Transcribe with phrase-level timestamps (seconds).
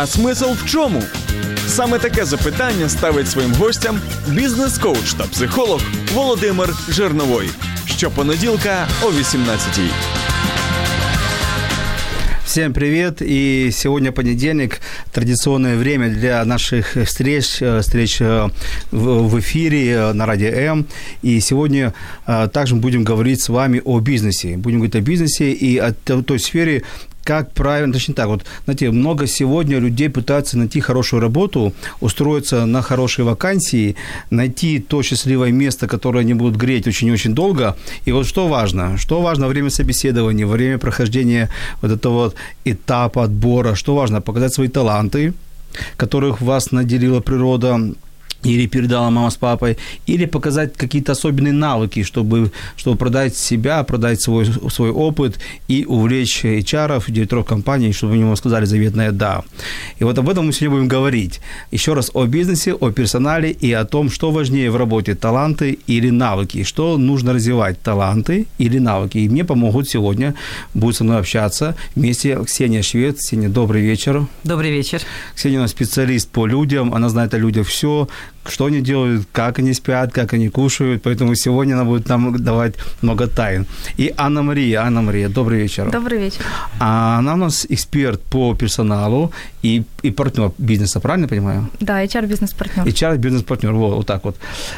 [0.00, 1.02] А смисл в чому?
[1.68, 5.80] Саме таке запитання ставить своїм гостям бізнес-коуч та психолог
[6.14, 7.48] Володимир Жирновой.
[7.86, 9.90] Щопонеділка о 18-й.
[12.44, 13.20] Всем привет!
[13.22, 14.80] И сегодня понедельник,
[15.12, 18.48] традиционное время для наших встреч, э, встреч э,
[18.92, 20.86] в в эфире э, на Радио М.
[21.24, 21.92] И сегодня
[22.26, 24.56] э, также мы будем говорить с вами о бизнесе.
[24.56, 26.82] Будем говорить о бизнесе и о то- той сфере,
[27.23, 32.81] как правильно, точнее так, вот, знаете, много сегодня людей пытаются найти хорошую работу, устроиться на
[32.81, 33.95] хорошие вакансии,
[34.29, 37.75] найти то счастливое место, которое они будут греть очень-очень долго.
[38.05, 38.97] И вот что важно?
[38.97, 41.49] Что важно во время собеседования, во время прохождения
[41.81, 43.75] вот этого вот этапа отбора?
[43.75, 44.21] Что важно?
[44.21, 45.33] Показать свои таланты,
[45.97, 47.79] которых вас наделила природа,
[48.43, 54.21] или передала мама с папой, или показать какие-то особенные навыки, чтобы, чтобы продать себя, продать
[54.21, 59.43] свой, свой опыт и увлечь HR, директоров компании, чтобы они ему сказали заветное «да».
[59.99, 61.41] И вот об этом мы сегодня будем говорить.
[61.71, 66.09] Еще раз о бизнесе, о персонале и о том, что важнее в работе– таланты или
[66.09, 66.63] навыки.
[66.63, 69.17] Что нужно развивать– таланты или навыки.
[69.19, 70.33] И мне помогут сегодня,
[70.73, 73.17] будут со мной общаться вместе Ксения Швед.
[73.17, 74.25] Ксения, добрый вечер.
[74.43, 75.01] Добрый вечер.
[75.35, 78.07] Ксения у нас специалист по людям, она знает о людях все,
[78.45, 82.75] что они делают, как они спят, как они кушают, поэтому сегодня она будет нам давать
[83.01, 83.65] много тайн.
[83.97, 85.91] И Анна Мария, Анна Мария, добрый вечер.
[85.91, 86.41] Добрый вечер.
[86.79, 89.31] А она у нас эксперт по персоналу
[89.63, 91.69] и, и партнер бизнеса, правильно понимаю?
[91.79, 92.85] Да, HR-бизнес-партнер.
[92.85, 94.35] HR бизнес-партнер, вот, вот так вот.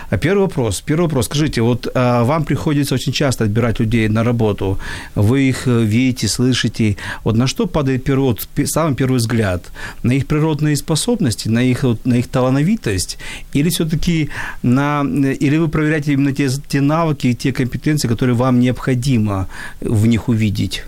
[0.10, 1.26] А Первый вопрос, первый вопрос.
[1.26, 4.80] Скажите, вот а, вам приходится очень часто отбирать людей на работу,
[5.16, 6.98] вы их э, видите, слышите.
[7.24, 9.64] Вот на что падает первый, самый первый взгляд?
[10.04, 13.18] На их природные способности, на их, на их талановитость?
[13.54, 14.30] Или все-таки
[14.64, 15.04] на...
[15.42, 19.48] Или вы проверяете именно те, те навыки, те компетенции, которые вам необходимо
[19.82, 20.84] в них увидеть?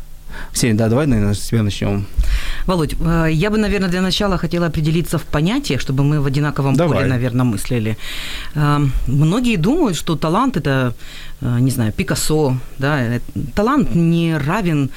[0.54, 2.06] Ксения, да, давай, наверное, с тебя начнем.
[2.66, 6.76] Володь, э, я бы, наверное, для начала хотела определиться в понятиях, чтобы мы в одинаковом
[6.76, 6.98] Давай.
[6.98, 7.98] поле, наверное, мыслили.
[8.56, 10.94] Э, Многие думают, что талант– это,
[11.42, 12.58] э, не знаю, Пикассо.
[12.80, 13.00] Да?
[13.02, 13.20] э,
[13.56, 14.90] Талант не равен э,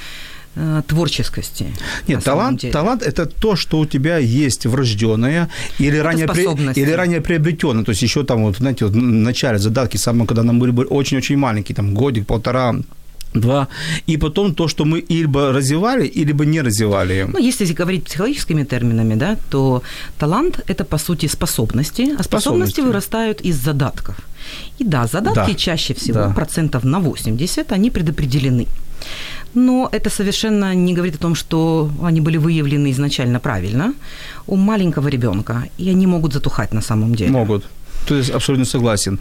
[0.87, 1.65] творческости.
[2.09, 2.73] на Нет, талант, деле.
[2.73, 5.49] талант это то, что у тебя есть врожденное
[5.81, 7.85] или ранее, при- или ранее приобретенное.
[7.85, 10.85] То есть еще там, вот, знаете, вот в начале задатки, самые, когда нам были бы
[10.85, 12.75] очень-очень маленькие, там годик, полтора,
[13.35, 13.69] два,
[14.09, 17.27] и потом то, что мы либо развивали, либо не развивали.
[17.33, 19.83] Ну, если говорить психологическими терминами, да, то
[20.19, 22.81] талант– это, по сути, способности, а способности Способности.
[22.81, 24.15] вырастают из задатков.
[24.81, 25.55] И да, задатки Да.
[25.55, 26.31] чаще всего, Да.
[26.31, 28.67] процентов на 80, они предопределены.
[29.55, 33.95] Но это совершенно не говорит о том, что они были выявлены изначально правильно
[34.47, 37.31] у маленького ребенка, и они могут затухать на самом деле.
[37.31, 37.65] Могут.
[38.09, 39.19] То есть абсолютно согласен.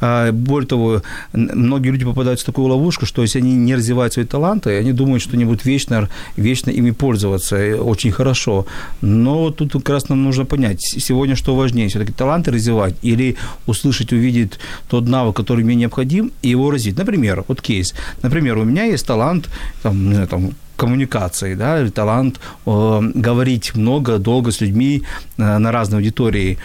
[0.00, 4.24] А, Более того, многие люди попадают в такую ловушку, что если они не развивают свои
[4.24, 8.66] таланты, они думают, что они будут вечно, вечно ими пользоваться очень хорошо.
[9.00, 14.12] Но тут как раз нам нужно понять, сегодня что важнее, все-таки таланты развивать или услышать,
[14.12, 14.58] увидеть
[14.88, 16.98] тот навык, который мне необходим, и его развить.
[16.98, 17.94] Например, вот кейс.
[18.22, 19.48] Например, у меня есть талант,
[19.82, 25.02] там, не знаю, там, коммуникации, да, или талант э, говорить много, долго с людьми
[25.38, 26.58] э, на разной аудитории.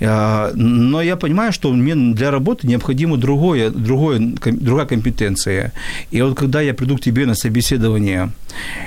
[0.00, 5.72] А, Но я понимаю, что мне для работы необходимо другое, другое, другая компетенция.
[6.10, 8.30] И вот когда я приду к тебе на собеседование,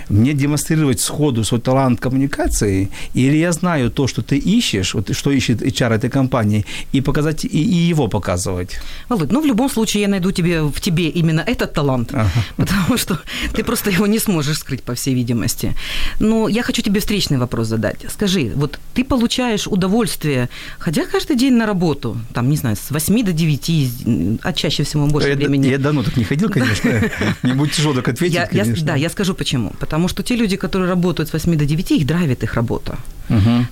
[0.10, 5.32] мне демонстрировать сходу свой талант коммуникации, или я знаю то, что ты ищешь, вот что
[5.32, 8.80] ищет HR этой компании, и показать, и, и его показывать.
[9.10, 12.30] Володь, ну в любом случае я найду тебе, в тебе именно этот талант, Ага.
[12.58, 13.20] потому что
[13.56, 15.76] ты просто его не сможешь скрыть, по всей видимости.
[16.20, 18.06] Но я хочу тебе встречный вопрос задать.
[18.10, 20.50] Скажи, вот ты получаешь удовольствие,
[20.80, 25.08] ходя каждый день на работу, там, не знаю, с 8 до 9, а чаще всего
[25.08, 25.68] больше я, времени.
[25.68, 26.92] я давно так не ходил, конечно.
[27.44, 28.86] Мне будет тяжело так ответить, Я- я- конечно.
[28.86, 29.74] да, я скажу почему.
[29.80, 32.98] Потому что те люди, которые работают с 8 до 9, их драйвит их работа.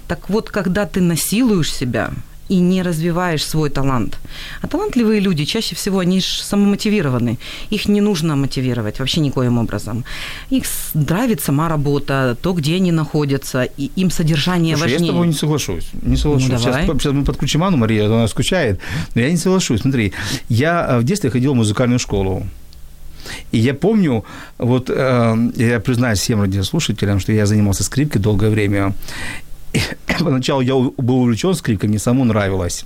[0.07, 2.11] Так вот, когда ты насилуешь себя
[2.51, 4.17] и не развиваешь свой талант.
[4.61, 7.37] А талантливые люди чаще всего, они же самомотивированы.
[7.71, 10.03] Их не нужно мотивировать вообще никоим образом.
[10.49, 14.99] Их нравит сама работа, то, где они находятся, и им содержание Слушай, важнее.
[14.99, 15.85] я с тобой не соглашусь.
[16.01, 16.49] Не соглашусь.
[16.49, 18.79] Ну, сейчас, сейчас мы подключим Анну, Мария, она скучает.
[19.15, 19.81] Но я не соглашусь.
[19.81, 20.11] Смотри,
[20.49, 22.45] я э, в детстве ходил в музыкальную школу.
[23.53, 24.23] И я помню,
[24.57, 28.93] вот э, я признаюсь всем радиослушателям, что я занимался скрипкой долгое время.
[30.19, 32.85] Поначалу я был увлечен скрипкой, мне самому нравилось.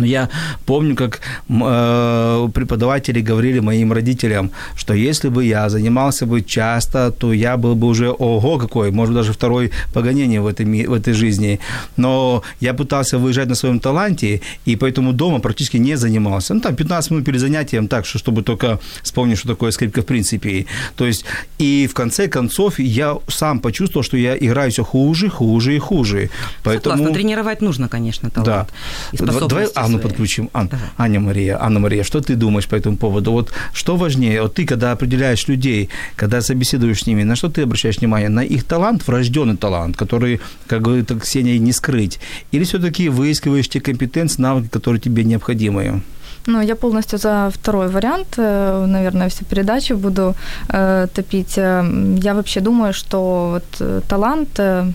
[0.00, 0.28] Но я
[0.66, 7.32] помню, как э, преподаватели говорили моим родителям, что если бы я занимался бы часто, то
[7.32, 11.60] я был бы уже ого какой, может даже второй погонение в этой, в этой жизни.
[11.96, 16.54] Но я пытался выезжать на своем таланте, и поэтому дома практически не занимался.
[16.54, 20.06] Ну, там 15 минут перед занятием, так, что, чтобы только вспомнить, что такое скрипка в
[20.06, 20.66] принципе.
[20.96, 21.24] То есть,
[21.58, 26.30] и в конце концов я сам почувствовал, что я играю все хуже, хуже и хуже.
[26.64, 28.46] Согласна, тренировать нужно, конечно, талант.
[28.46, 28.66] Да.
[29.12, 30.48] И Давай способности Анну подключим.
[30.52, 30.84] Ан- Давай.
[30.98, 33.32] Аня Мария, Анна Мария, что ты думаешь по этому поводу?
[33.32, 37.62] Вот что важнее, вот ты, когда определяешь людей, когда собеседуешь с ними, на что ты
[37.62, 38.28] обращаешь внимание?
[38.28, 42.18] На их талант, врожденный талант, который, как говорит Ксения, не скрыть?
[42.52, 46.00] Или все-таки выискиваешь те компетенции, навыки, которые тебе необходимы?
[46.46, 48.26] Ну, я полностью за второй вариант.
[48.38, 50.34] Э, Наверное, всю передачу буду
[50.68, 51.58] э, топить.
[51.58, 51.84] Э,
[52.22, 54.90] Я вообще думаю, что вот э, талант э,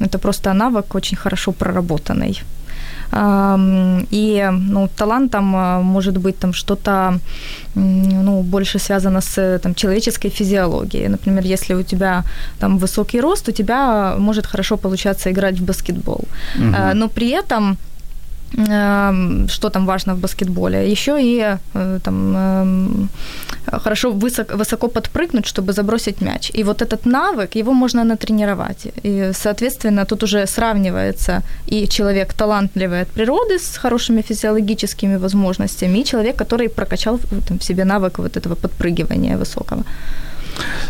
[0.00, 2.40] это просто навык очень хорошо проработанный.
[4.10, 7.18] И ну, талантом э, может быть там что-то
[7.74, 11.08] ну, больше связано с там, человеческой физиологией.
[11.08, 12.24] Например, если у тебя
[12.58, 16.24] там высокий рост, у тебя может хорошо получаться играть в баскетбол.
[16.56, 17.76] Э, Но при этом
[18.52, 20.90] что там важно в баскетболе?
[20.90, 23.08] Еще и э, там
[23.72, 26.50] хорошо высоко, высоко подпрыгнуть, чтобы забросить мяч.
[26.54, 28.86] И вот этот навык, его можно натренировать.
[29.04, 36.04] И, соответственно, тут уже сравнивается и человек талантливый от природы с хорошими физиологическими возможностями, и
[36.04, 37.18] человек, который прокачал
[37.48, 39.84] там, в себе навык вот этого подпрыгивания высокого.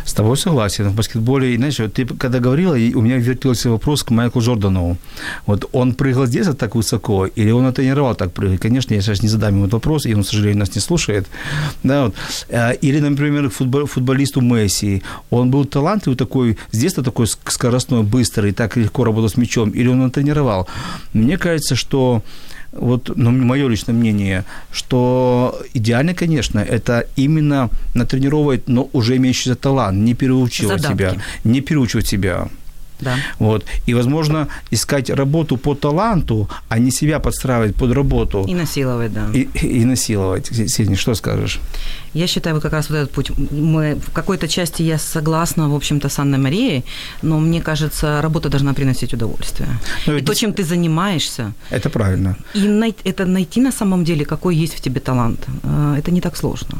[0.04, 0.88] С тобой согласен.
[0.88, 4.40] В баскетболе, и, знаешь, вот ты когда говорила, и у меня вертелся вопрос к Майклу
[4.40, 4.96] Джордану.
[5.46, 8.60] Вот он прыгал с детства так высоко, или он тренировал так прыгать?
[8.60, 11.26] Конечно, я сейчас не задам ему этот вопрос, и он, к сожалению, нас не слушает.
[11.82, 12.14] Да, вот.
[12.48, 15.02] Э, Или, например, футбол, футболисту Месси.
[15.30, 19.70] Он был талантливый такой, с детства такой ск- скоростной, быстрый, так легко работал с мячом,
[19.70, 20.68] или он тренировал?
[21.12, 22.22] Мне кажется, что
[22.78, 29.98] вот, ну, мое личное мнение, что идеально, конечно, это именно натренировать, но уже имеющийся талант,
[29.98, 31.14] не переучивать Задатки.
[31.14, 32.48] себя, не переучивать себя.
[33.00, 33.16] Да.
[33.38, 33.64] Вот.
[33.86, 39.26] И, возможно, искать работу по таланту, а не себя подстраивать под работу И насиловать, да.
[39.34, 40.46] и, и насиловать.
[40.70, 41.60] Сеня, что скажешь?
[42.14, 43.30] Я считаю, как раз вот этот путь.
[43.52, 46.84] Мы в какой-то части я согласна, в общем-то, с Анной Марией,
[47.22, 49.68] но мне кажется, работа должна приносить удовольствие.
[50.06, 52.36] Но и ведь то, чем ты занимаешься, Это правильно.
[52.54, 56.20] и най- это найти на самом деле, какой есть в тебе талант, э, это не
[56.20, 56.78] так сложно.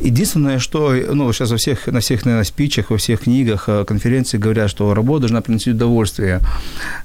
[0.00, 4.42] Единственное, что ну, сейчас во всех, на всех наверное, спичах, во всех книгах, э, конференциях
[4.42, 6.40] говорят, что работа должна приносить удовольствие.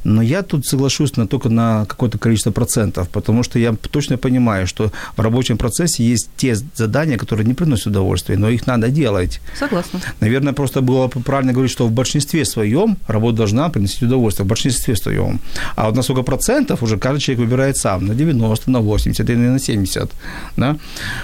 [0.04, 4.68] Но я тут соглашусь на, только на какое-то количество процентов, потому что я точно понимаю,
[4.68, 9.42] что в рабочем процессе есть те задания, которые не приносят удовольствия, но их надо делать.
[9.58, 10.00] Согласна.
[10.20, 14.50] Наверное, просто было бы правильно говорить, что в большинстве своем работа должна приносить удовольствие, в
[14.50, 15.40] большинстве своем.
[15.76, 19.38] А вот на сколько процентов уже каждый человек выбирает сам, на 90, на 80 или
[19.38, 20.12] на 70.
[20.58, 20.78] Да?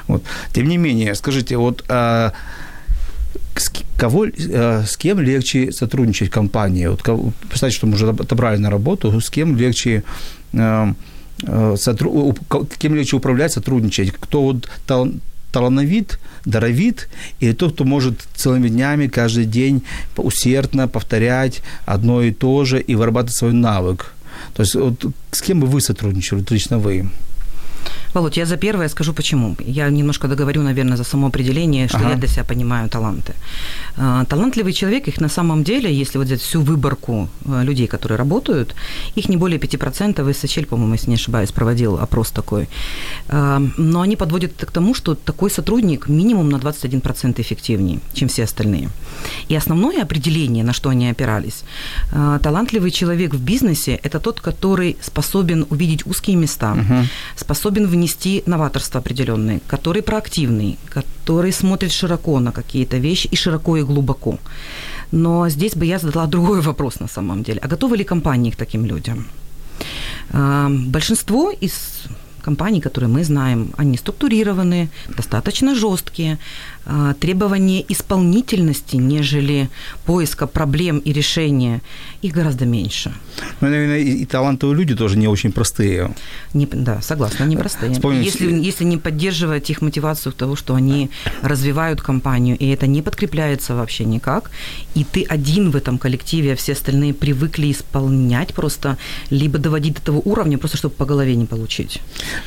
[0.08, 0.24] Вот.
[0.54, 2.34] Тем не менее, скажите, вот а,
[3.56, 6.88] с кого, а, с кем легче сотрудничать в компании?
[6.88, 7.02] Вот,
[7.50, 10.04] представьте, что мы уже отобрали на работу, с кем легче
[10.54, 10.94] а,
[11.76, 12.38] сотру-
[12.78, 14.12] кем легче управлять, сотрудничать?
[14.12, 15.12] Кто вот тал-
[15.52, 17.08] талановит, даровит,
[17.40, 19.84] или тот, кто может целыми днями, каждый день
[20.18, 24.14] усердно повторять одно и то же и вырабатывать свой навык.
[24.54, 27.10] То есть вот с кем бы вы сотрудничали, лично вы?
[28.16, 29.56] Володь, я за первое скажу почему.
[29.68, 32.10] Я немножко договорю, наверное, за само определение, что Ага.
[32.12, 33.34] я для себя понимаю таланты.
[33.98, 38.18] А, Талантливый человек, их на самом деле, если вот взять всю выборку а, людей, которые
[38.18, 38.74] работают,
[39.18, 42.68] их не более 5%, и Сачель, по-моему, если не ошибаюсь, проводил опрос такой.
[43.28, 48.44] А, Но они подводят к тому, что такой сотрудник минимум на 21% эффективнее, чем все
[48.44, 48.90] остальные.
[49.50, 51.64] И основное определение, на что они опирались,
[52.14, 56.78] а, талантливый человек в бизнесе– это тот, который способен увидеть узкие места,
[57.36, 63.84] способен внести новаторство определенное, который проактивный, который смотрит широко на какие-то вещи и широко и
[63.84, 64.38] глубоко.
[65.12, 67.60] Но здесь бы я задала другой вопрос на самом деле.
[67.64, 69.26] А готовы ли компании к таким людям?
[70.34, 71.74] А, Большинство из
[72.44, 76.38] компаний, которые мы знаем, они структурированы, достаточно жесткие,
[76.86, 79.70] а, требования исполнительности, нежели
[80.06, 81.82] поиска проблем и решения,
[82.22, 83.12] их гораздо меньше.
[83.62, 86.14] Ну, наверное, и, и талантливые люди тоже не очень простые.
[86.54, 87.94] Не, да, согласна, они простые.
[87.94, 91.10] Вспомните- Если, если не поддерживать их мотивацию того, что они
[91.42, 94.52] развивают компанию, и это не подкрепляется вообще никак,
[94.96, 98.98] и ты один в этом коллективе, а все остальные привыкли исполнять просто,
[99.32, 102.00] либо доводить до того уровня, просто чтобы по голове не получить.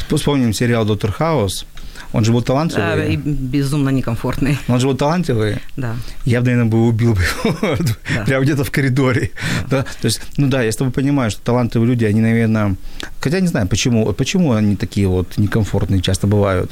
[0.09, 1.67] Вспомним сериал «Доктор Хаус».
[2.13, 3.15] Он же был Да, талантливый.
[3.15, 4.59] и безумно некомфортный.
[4.69, 5.59] Он же был талантливый.
[5.77, 5.95] Да.
[6.25, 7.77] Я бы, наверное, бы убил бы его
[8.15, 8.25] Да.
[8.25, 9.31] прямо где-то в коридоре.
[9.71, 9.83] Да.
[9.83, 12.77] То есть, ну да, я с тобой понимаю, что талантливые люди, они, наверное...
[13.21, 16.71] Хотя не знаю, почему, почему они такие вот некомфортные часто бывают.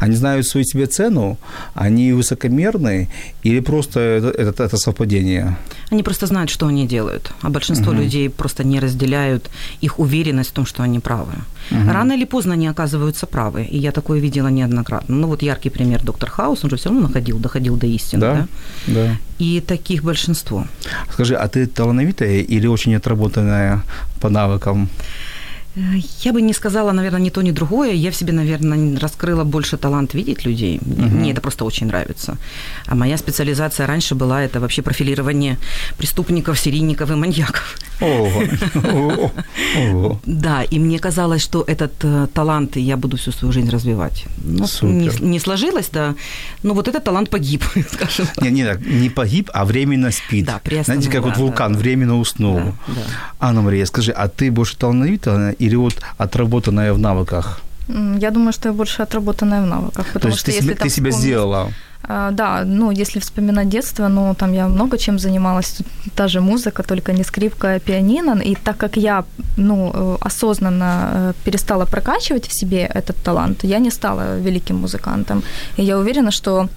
[0.00, 1.38] Они знают свою себе цену,
[1.74, 3.08] они высокомерные,
[3.44, 5.56] или просто это, это, это совпадение?
[5.90, 9.50] Они просто знают, что они делают, а большинство людей просто не разделяют
[9.84, 11.32] их уверенность в том, что они правы.
[11.70, 15.16] Рано или поздно они оказываются правы, и я такое видела неоднократно.
[15.16, 18.34] Ну вот яркий пример доктор Хаус, он же все равно находил, доходил до истины, да?
[18.86, 19.16] Да, да.
[19.38, 20.64] И таких большинство.
[21.12, 23.82] Скажи, а ты талановитая или очень отработанная
[24.20, 24.88] по навыкам?
[25.76, 25.80] Э,
[26.24, 27.92] Я бы не сказала, наверное, ни то, ни другое.
[27.92, 30.80] Я в себе, наверное, раскрыла больше талант видеть людей.
[30.86, 32.36] Мне это просто очень нравится.
[32.86, 35.58] А моя специализация раньше была это вообще профилирование
[35.98, 37.78] преступников, серийников и маньяков.
[38.00, 38.42] Ого.
[40.26, 44.24] Да, и мне казалось, что этот э, талант я буду всю свою жизнь развивать.
[44.38, 46.14] Ну, не, не сложилось, да.
[46.62, 48.44] Но вот этот талант погиб, скажем так.
[48.44, 50.46] Не, не так, не погиб, а временно спит.
[50.46, 51.78] Да, Знаете, как вот вулкан да.
[51.78, 52.56] временно уснул.
[52.56, 53.02] Да, да.
[53.40, 57.60] Анна Мария, скажи, а ты больше талановитая или вот отработанная в навыках?
[58.20, 60.06] Я думаю, что я больше отработанная в навыках.
[60.06, 61.68] То Потому есть что ты, если там ты себя вспомнить- сделала.
[62.08, 65.78] А, Да, ну, если вспоминать детство, ну, там я много чем занималась.
[66.14, 68.40] Та же музыка, только не скрипка, а пианино.
[68.42, 69.24] И так как я,
[69.56, 75.42] ну, э, осознанно э, перестала прокачивать в себе этот талант, я не стала великим музыкантом.
[75.78, 76.68] И я уверена, что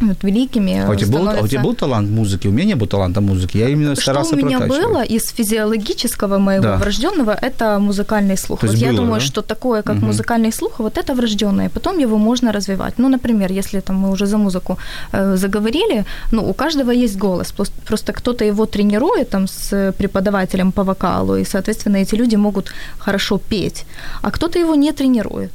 [0.00, 2.48] вот великими А у, тебя был, а у тебя был талант музыки?
[2.48, 3.58] У меня не было таланта музыки.
[3.58, 6.76] Я именно что старался у меня было из физиологического моего Да.
[6.76, 8.60] врожденного, это музыкальный слух.
[8.60, 9.26] То вот я было, думаю, да?
[9.26, 10.06] что такое, как Мгм.
[10.06, 11.68] музыкальный слух, вот это врожденное.
[11.68, 12.94] Потом его можно развивать.
[12.98, 14.78] Ну, например, если там мы уже за музыку
[15.12, 17.54] э, заговорили, ну, у каждого есть голос.
[17.56, 22.72] Прос- Просто кто-то его тренирует там с преподавателем по вокалу, и, соответственно, эти люди могут
[22.98, 23.84] хорошо петь,
[24.22, 25.50] а кто-то его не тренирует.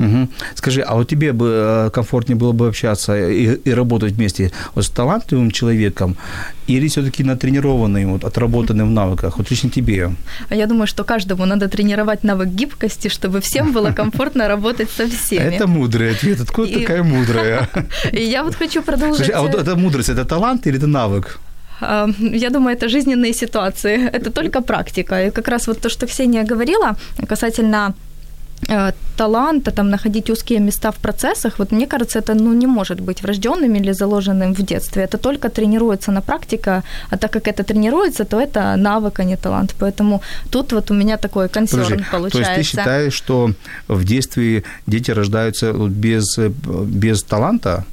[0.00, 0.28] Мгм.
[0.54, 1.46] Скажи, а вот тебе бы
[1.86, 6.16] э, комфортнее было бы общаться и, и работать вместе вот с талантливым человеком
[6.68, 9.38] или все-таки натренированным, вот, отработанным в навыках?
[9.38, 10.10] Вот лично тебе.
[10.48, 15.06] А я думаю, что каждому надо тренировать навык гибкости, чтобы всем было комфортно работать со
[15.10, 15.54] всеми.
[15.56, 16.40] Это мудрый ответ.
[16.40, 17.68] Откуда И- такая мудрая?
[18.12, 19.16] И я вот хочу продолжить.
[19.26, 21.38] Скажи, а вот э, это мудрость, это талант или это навык?
[21.82, 25.26] А, Я думаю, это жизненные ситуации, это только практика.
[25.26, 26.96] И как раз вот то, что Ксения говорила
[27.28, 27.94] касательно
[29.16, 33.22] таланта, там, находить узкие места в процессах, вот мне кажется, это ну, не может быть
[33.22, 35.02] врожденным или заложенным в детстве.
[35.02, 39.36] Это только тренируется на практика, а так как это тренируется, то это навык, а не
[39.36, 39.74] талант.
[39.78, 42.52] Поэтому тут вот у меня такой консерн Подожди, получается.
[42.52, 43.50] То есть ты считаешь, что
[43.88, 46.50] в детстве дети рождаются без, э,
[46.84, 47.84] без таланта?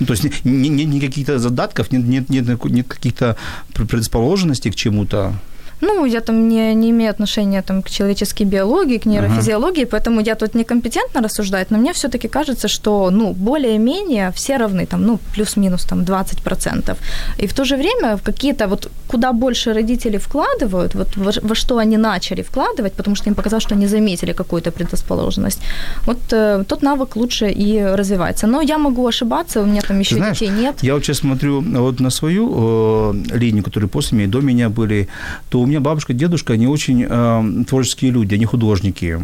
[0.00, 3.36] Ну, то есть нет не, не, не каких-то задатков, нет, нет, нет, нет каких-то
[3.74, 5.34] предрасположенностей к чему-то?
[5.80, 10.34] Ну, я там не, не имею отношения там, к человеческой биологии, к нейрофизиологии, поэтому я
[10.34, 15.18] тут некомпетентно рассуждать, но мне все таки кажется, что, ну, более-менее все равны, там, ну,
[15.34, 16.96] плюс-минус, там, 20%.
[17.38, 21.78] И в то же время какие-то, вот, куда больше родители вкладывают, вот, во, во что
[21.78, 25.60] они начали вкладывать, потому что им показалось, что они заметили какую-то предрасположенность,
[26.06, 28.46] вот э, тот навык лучше и развивается.
[28.46, 30.82] Но я могу ошибаться, у меня там еще знаешь, детей нет.
[30.82, 34.68] Я вот сейчас смотрю вот на свою э, линию, которые после меня и до меня
[34.68, 35.08] были,
[35.48, 39.18] то у меня бабушка, дедушка, они очень э, творческие люди, они художники.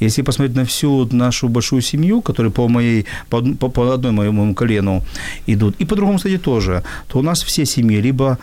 [0.00, 5.02] Если посмотреть на всю нашу большую семью, которая по моей, по, по, одной моему колену
[5.46, 8.38] идут, и по другому, кстати, тоже, то у нас все семьи либо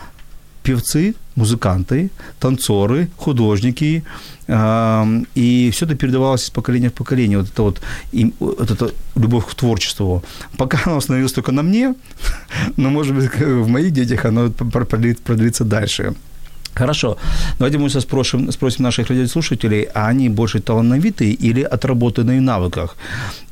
[0.62, 4.02] певцы, музыканты, танцоры, художники,
[4.46, 7.38] э, и все это передавалось из поколения в поколение.
[7.38, 7.80] Вот это вот,
[8.12, 10.22] им, вот эта любовь к творчеству.
[10.56, 11.94] Пока оно остановилось только на мне,
[12.76, 16.14] но, может быть, в моих детях оно пр- продлит- продлится дальше.
[16.74, 17.16] Хорошо.
[17.58, 22.96] Давайте мы сейчас спросим, спросим наших радиослушателей, а они больше талановитые или отработанные в навыках?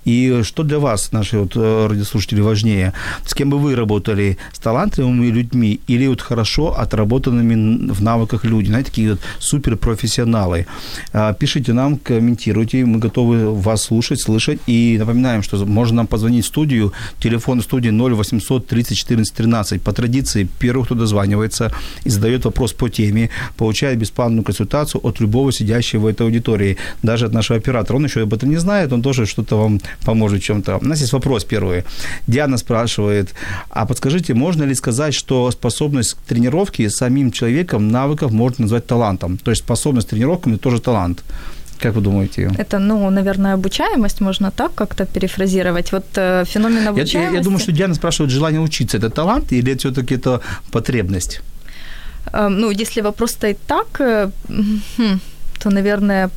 [0.05, 2.93] И что для вас, наши вот э, радиослушатели, важнее?
[3.27, 4.39] С кем бы вы работали?
[4.53, 8.69] С талантливыми людьми или вот хорошо отработанными в навыках люди?
[8.69, 10.67] Знаете, такие вот суперпрофессионалы.
[11.13, 14.59] А, Пишите нам, комментируйте, мы готовы вас слушать, слышать.
[14.67, 16.93] И напоминаем, что можно нам позвонить в студию.
[17.19, 19.83] Телефон студии 0800 30 14 13.
[19.83, 21.73] По традиции, первый, кто дозванивается
[22.05, 26.77] и задает вопрос по теме, теме получает бесплатную консультацию от любого сидящего в этой аудитории,
[27.03, 27.97] даже от нашего оператора.
[27.97, 30.79] Он еще об этом не знает, он тоже что-то вам поможет в чем-то.
[30.83, 31.85] У нас есть вопрос первый.
[32.27, 33.35] Диана спрашивает,
[33.71, 39.39] а подскажите, можно ли сказать, что способность к тренировке самим человеком навыков можно назвать талантом?
[39.39, 41.23] То есть способность к тренировкам– это тоже талант.
[41.83, 42.51] Как вы думаете?
[42.59, 45.93] Это, ну, наверное, обучаемость, можно так как-то перефразировать.
[45.93, 47.17] Вот э, феномен обучаемости...
[47.17, 50.41] Я, я, я думаю, что Диана спрашивает, желание учиться– это талант или это все-таки это
[50.71, 51.41] потребность?
[52.33, 54.31] Э, ну, если вопрос стоит так, э,
[54.97, 55.21] хм,
[55.59, 56.31] то, наверное,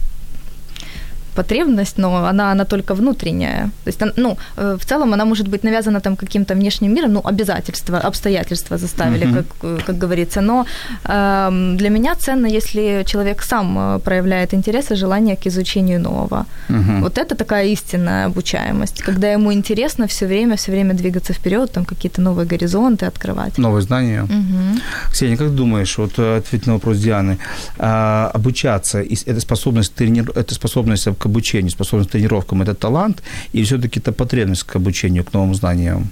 [1.33, 3.69] потребность, но она, она только внутренняя.
[3.83, 7.21] То есть, ну, э, в целом она может быть навязана там каким-то внешним миром, ну,
[7.23, 9.45] обязательства, обстоятельства заставили, uh-huh.
[9.61, 10.41] как, как говорится.
[10.41, 10.65] Но
[11.05, 16.45] э, для меня ценно, если человек сам э, проявляет интерес и желание к изучению нового.
[16.69, 17.01] Uh-huh.
[17.01, 21.85] Вот это такая истинная обучаемость, когда ему интересно все время, все время двигаться вперед, там
[21.85, 23.57] какие-то новые горизонты открывать.
[23.57, 24.23] Новые знания.
[24.23, 24.81] Uh-huh.
[25.11, 27.37] Ксения, как думаешь, вот э, ответь на вопрос Дианы,
[27.77, 33.23] а, обучаться, это способность, тренир, это способность к обучению, способность к тренировкам– это талант
[33.55, 36.09] или все-таки это потребность к обучению, к новым знаниям?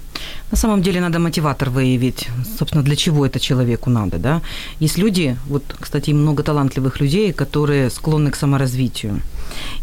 [0.52, 4.42] На самом деле надо мотиватор выявить, собственно, для чего это человеку надо, да.
[4.80, 9.22] Есть люди, вот, кстати, много талантливых людей, которые склонны к саморазвитию.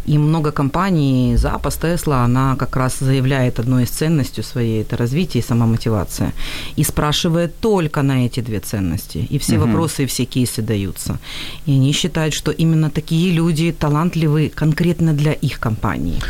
[0.06, 5.42] И много компаний, Запас, Тесла, она как раз заявляет одной из ценностей своей– это развитие
[5.42, 6.32] и самомотивация.
[6.76, 9.26] И спрашивает только на эти две ценности.
[9.30, 9.66] И все угу.
[9.66, 11.18] вопросы, и все кейсы даются.
[11.66, 16.20] И они считают, что именно такие люди талантливы конкретно для их компании.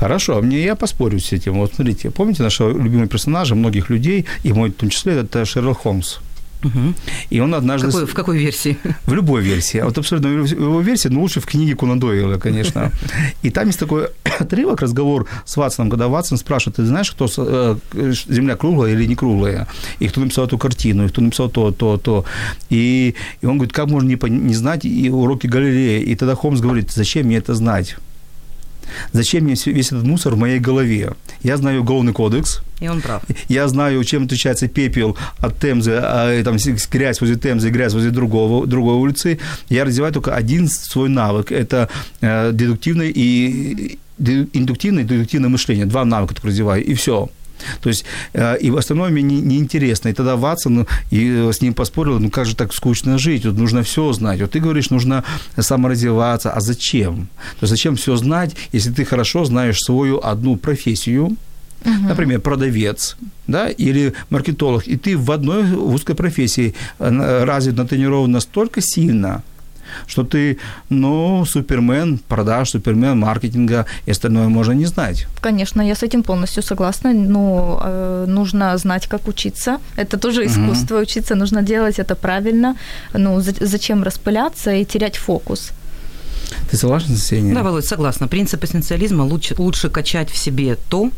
[0.00, 1.58] Хорошо, а мне я поспорю с этим.
[1.58, 5.78] Вот смотрите, помните нашего любимого персонажа, многих людей, и мой в том числе, это Шерлок
[5.82, 6.20] Холмс.
[6.62, 6.94] Угу.
[7.30, 7.86] И он однажды...
[7.88, 8.76] Какой, в какой версии?
[9.06, 9.78] В любой версии.
[9.78, 12.92] Вот абсолютно в его версии, но лучше в книге Дойла, конечно.
[13.42, 17.76] И там есть такой отрывок, разговор с Ватсоном, когда Ватсон спрашивает, ты знаешь, кто э,
[18.28, 19.66] Земля круглая или не круглая?
[19.98, 22.24] И кто написал эту картину, и кто написал то, то, то.
[22.68, 26.00] И, и он говорит, как можно не, не знать и уроки Галилея?
[26.00, 27.96] И тогда Холмс говорит, зачем мне это знать?
[29.12, 31.12] Зачем мне весь этот мусор в моей голове?
[31.42, 32.62] Я знаю уголовный кодекс.
[32.80, 33.22] И он прав.
[33.48, 36.56] Я знаю, чем отличается пепел от Темзы, а, там,
[36.90, 39.38] грязь возле Темзы, грязь возле другого, другой улицы.
[39.68, 41.52] Я развиваю только один свой навык.
[41.52, 41.88] Это
[42.20, 45.86] э, дедуктивное и индуктивное и дедуктивное мышление.
[45.86, 47.28] Два навыка только развиваю, и все.
[47.80, 50.08] То есть, э, и мне неинтересно.
[50.08, 53.18] Не и тогда Ватсон ну, и э, с ним поспорил, ну как же так скучно
[53.18, 54.40] жить, вот нужно все знать.
[54.40, 55.24] Вот ты говоришь, нужно
[55.58, 57.28] саморазвиваться, а зачем?
[57.58, 61.36] То есть, зачем все знать, если ты хорошо знаешь свою одну профессию,
[61.84, 68.30] uh например, продавец, да, или маркетолог, и ты в одной узкой профессии э, развит, натренирован
[68.30, 69.42] настолько сильно,
[70.06, 75.26] что ты, ну, супермен продаж, супермен маркетинга и остальное можно не знать.
[75.40, 77.12] Конечно, я с этим полностью согласна.
[77.12, 79.78] Но э, нужно знать, как учиться.
[79.96, 81.02] Это тоже искусство угу.
[81.02, 81.34] учиться.
[81.34, 82.76] Нужно делать это правильно.
[83.14, 85.72] Ну, зачем распыляться и терять фокус?
[86.70, 87.54] Ты согласна с Ксенией?
[87.54, 88.28] Да, Володь, согласна.
[88.28, 91.10] Принцип эссенциализма лучше, лучше качать в себе то,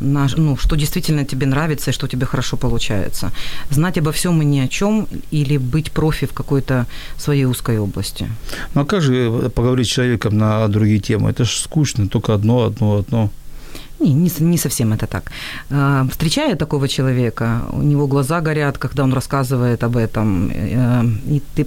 [0.00, 3.32] на, ну, что действительно тебе нравится и что тебе хорошо получается.
[3.70, 8.28] Знать обо всем и ни о чем или быть профи в какой-то своей узкой области.
[8.74, 11.30] Ну а как же поговорить с человеком на другие темы?
[11.30, 13.30] Это же скучно, только одно, одно, одно.
[14.00, 15.30] Не, не, не совсем это так.
[15.70, 21.42] А, встречая такого человека, у него глаза горят, когда он рассказывает об этом, э, и
[21.54, 21.66] ты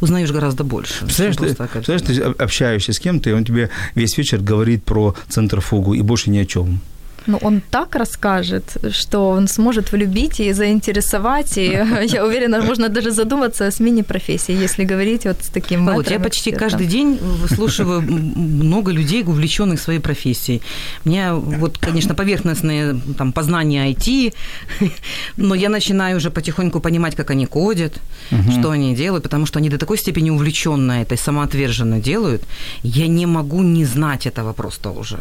[0.00, 1.04] узнаешь гораздо больше.
[1.04, 5.94] Представляешь, ты, представляешь, ты общаешься с кем-то, и он тебе весь вечер говорит про центрофугу
[5.94, 6.80] и больше ни о чем
[7.28, 13.10] ну, он так расскажет, что он сможет влюбить и заинтересовать, и я уверена, можно даже
[13.10, 18.02] задуматься о смене профессии, если говорить вот с таким Вот, я почти каждый день выслушиваю
[18.02, 20.62] много людей, увлеченных своей профессией.
[21.04, 24.32] У меня вот, конечно, поверхностные там, познания IT,
[25.36, 28.00] но я начинаю уже потихоньку понимать, как они кодят,
[28.32, 28.52] угу.
[28.52, 32.42] что они делают, потому что они до такой степени увлеченно это и самоотверженно делают,
[32.82, 35.18] я не могу не знать этого просто уже.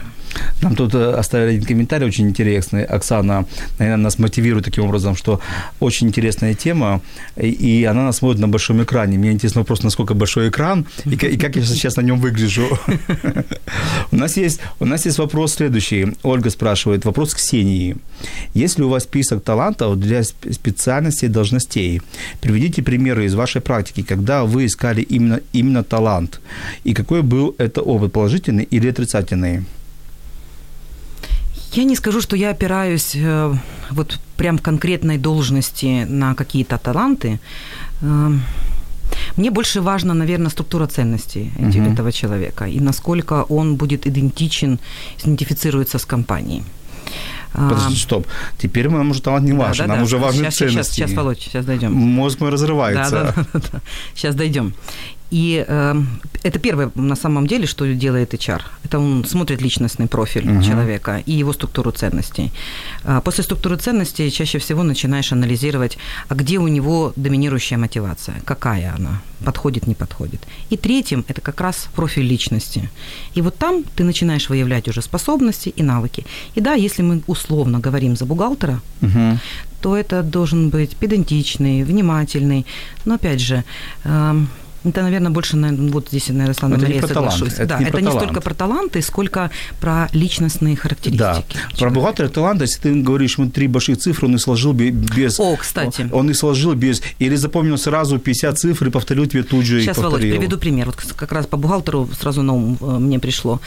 [0.62, 2.84] Нам тут э, оставили один комментарий, комментарий очень интересный.
[2.84, 3.46] Оксана,
[3.80, 5.40] наверное, нас мотивирует таким образом, что
[5.80, 7.02] очень интересная тема,
[7.38, 9.18] и она нас смотрит на большом экране.
[9.18, 12.68] Мне интересно вопрос, насколько большой экран, и, и как я сейчас на нем выгляжу.
[14.12, 16.08] У нас есть, у нас есть вопрос следующий.
[16.24, 17.96] Ольга спрашивает, вопрос Ксении.
[18.56, 22.02] Есть ли у вас список талантов для специальностей и должностей?
[22.42, 26.42] Приведите примеры из вашей практики, когда вы искали именно, именно талант,
[26.86, 29.64] и какой был это опыт, положительный или отрицательный?
[31.74, 33.56] Я не скажу, что я опираюсь э,
[33.92, 37.40] вот прям в конкретной должности на какие-то таланты.
[38.02, 38.32] Э,
[39.36, 41.94] мне больше важна, наверное, структура ценностей uh-huh.
[41.94, 44.80] этого человека и насколько он будет идентичен,
[45.24, 46.64] идентифицируется с компанией.
[47.54, 48.28] А, Подожди, стоп.
[48.58, 50.96] Теперь нам уже талант не важен, нам уже важны сейчас, ценности.
[50.96, 51.94] Сейчас, сейчас, Володь, сейчас дойдем.
[51.94, 53.12] Мозг мой разрывается.
[53.12, 53.82] Да, да, да, да.
[54.14, 54.74] Сейчас дойдем.
[55.32, 55.96] И э,
[56.44, 58.62] это первое на самом деле, что делает HR.
[58.86, 60.62] Это он смотрит личностный профиль Мгм.
[60.64, 62.52] человека и его структуру ценностей.
[63.04, 65.98] А После структуры ценностей чаще всего начинаешь анализировать,
[66.30, 70.40] а где у него доминирующая мотивация, какая она, подходит, не подходит.
[70.72, 72.90] И третьим– это как раз профиль личности.
[73.36, 76.26] И вот там ты начинаешь выявлять уже способности и навыки.
[76.56, 79.40] И да, если мы условно говорим за бухгалтера, Мгм.
[79.82, 82.66] то это должен быть педантичный, внимательный.
[83.06, 83.64] Но опять же,
[84.06, 84.48] эм,
[84.90, 87.54] это, наверное, больше, наверное, вот здесь, наверное, с про талант, соглашусь.
[87.54, 91.58] это да, не это про не столько про таланты, сколько про личностные Да, характеристики.
[91.70, 91.96] про человека.
[91.96, 95.40] бухгалтера таланта, если ты говоришь, мы три больших цифры, он и сложил бе- без...
[95.40, 96.10] О, кстати.
[96.12, 97.02] Он и сложил без...
[97.20, 100.86] Или запомнил сразу 50 цифр и повторил тебе тут же Сейчас, Володь, приведу пример.
[100.88, 103.60] Вот как раз по бухгалтеру сразу на ум э, мне пришло.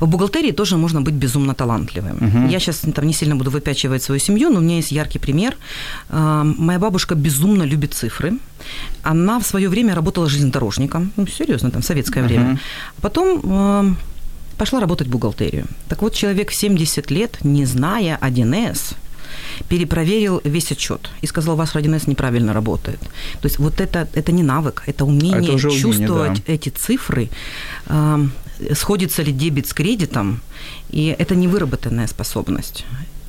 [0.00, 2.16] В бухгалтерии тоже можно быть безумно талантливым.
[2.20, 2.48] Мгм.
[2.48, 5.56] Я сейчас там не сильно буду выпячивать свою семью, но у меня есть яркий пример.
[6.10, 8.32] Эм, Моя бабушка безумно любит цифры.
[9.02, 11.10] Она в свое время работала железнодорожником.
[11.16, 12.28] Ну, серьезно, там, в советское Мгм.
[12.28, 12.58] время.
[13.00, 13.96] Потом эм,
[14.58, 15.66] пошла работать в бухгалтерию.
[15.88, 18.94] Так вот, человек в 70 лет, не зная 1С,
[19.68, 23.00] перепроверил весь отчет и сказал, ваш 1С неправильно работает.
[23.40, 27.28] То есть вот это, это не навык, это умение Это уже умение, чувствовать эти цифры,
[28.72, 30.40] сходится ли дебет с кредитом,
[30.90, 32.84] и это не выработанная способность.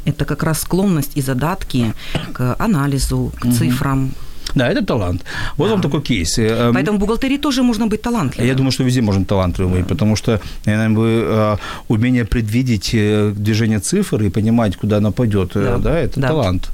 [0.06, 1.94] Это как раз склонность и задатки
[2.34, 4.12] к анализу, к цифрам.
[4.56, 5.24] Да, это талант.
[5.58, 5.72] Вот Да.
[5.74, 6.38] вам такой кейс.
[6.40, 8.48] Э, эм, Поэтому в бухгалтерии тоже можно быть талантливым.
[8.48, 11.58] Я думаю, что везде можно талантливый, потому что наверное, вы, э,
[11.90, 15.78] умение предвидеть э, движение цифр и понимать, куда оно пойдет, Да.
[15.78, 16.28] да, это Да.
[16.28, 16.70] талант.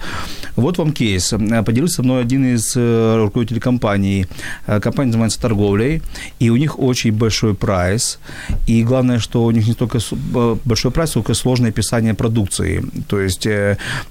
[0.56, 1.34] Вот вам кейс.
[1.66, 4.28] Поделился со мной один из руководителей компании.
[4.82, 6.02] Компания занимается торговлей,
[6.40, 8.20] и у них очень большой прайс.
[8.68, 10.00] И главное, что у них не только
[10.66, 12.84] большой прайс, сколько сложное описание продукции.
[13.08, 13.48] То есть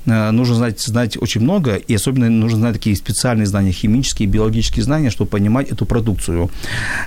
[0.06, 5.10] нужно знать, знать очень много, и особенно нужно знать такие специальные знания, химические, биологические знания,
[5.10, 6.50] чтобы понимать эту продукцию.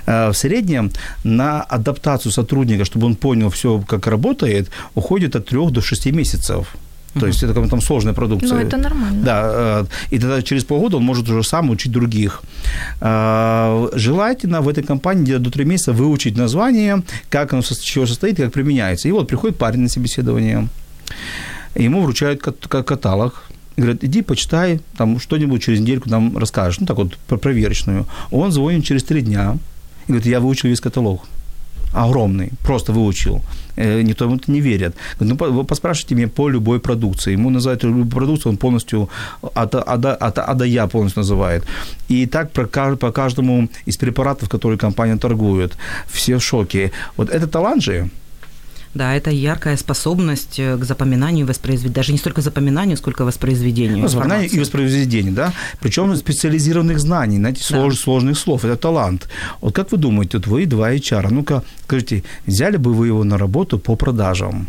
[0.06, 0.90] Э, В среднем
[1.24, 6.66] на адаптацию сотрудника, чтобы он понял все, как работает, уходит от 3 до 6 месяцев.
[7.20, 8.58] То есть это там сложная продукция.
[8.58, 9.22] Ну, это нормально.
[9.24, 12.42] Да, э, и тогда через полгода он может уже сам учить других.
[13.00, 18.06] Э, Желательно в этой компании где-то до 3 месяца выучить название, как оно, с чего
[18.06, 19.08] состоит и как применяется.
[19.08, 20.68] И вот приходит парень на собеседование,
[21.76, 23.44] ему вручают кат- ка- каталог,
[23.76, 28.06] и говорят, иди почитай, там что-нибудь через недельку нам расскажешь, ну так вот, про проверочную.
[28.30, 29.58] Он звонит через три дня
[30.06, 31.24] и говорит, я выучил весь каталог.
[31.92, 33.40] Огромный, просто выучил.
[33.76, 34.94] Э, Никто ему не верит.
[35.18, 37.32] Говорит, ну, вы поспрашивайте меня по любой продукции.
[37.32, 39.08] Ему называют любую продукцию, он полностью
[39.42, 41.64] от, от, от, от А до Я полностью называет.
[42.08, 45.76] И так про, по каждому из препаратов, которые компания торгует.
[46.08, 46.90] Все в шоке.
[47.16, 48.10] Вот это талант же.
[48.94, 51.94] Да, это яркая способность э, к запоминанию и воспроизведению.
[51.94, 53.98] Даже не столько запоминанию, сколько воспроизведению.
[53.98, 54.58] Ну, знание и информации.
[54.60, 55.52] воспроизведение, да?
[55.80, 57.76] Причем специализированных знаний, знаете, Да.
[57.78, 58.64] слож- сложных слов.
[58.64, 59.28] Это талант.
[59.60, 63.36] Вот как вы думаете, вот вы два HR, ну-ка, скажите, взяли бы вы его на
[63.38, 64.66] работу по продажам?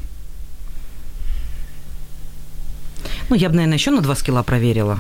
[3.29, 4.97] Ну, я бы, наверное, еще на два скилла проверила.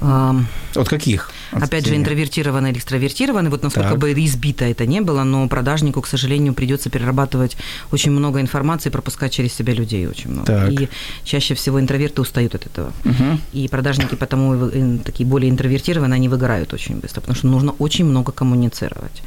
[0.00, 1.30] Ам, От каких?
[1.52, 3.98] От Опять же, интровертированный или экстравертированный, вот насколько Так.
[3.98, 7.56] бы избито это не было, но продажнику, к сожалению, придется перерабатывать
[7.92, 10.46] очень много информации, пропускать через себя людей очень много.
[10.46, 10.72] Так.
[10.72, 10.88] И
[11.24, 12.92] чаще всего интроверты устают от этого.
[13.04, 13.40] Мгм.
[13.52, 18.04] И продажники потому и такие более интровертированные, они выгорают очень быстро, потому что нужно очень
[18.04, 19.22] много коммуницировать.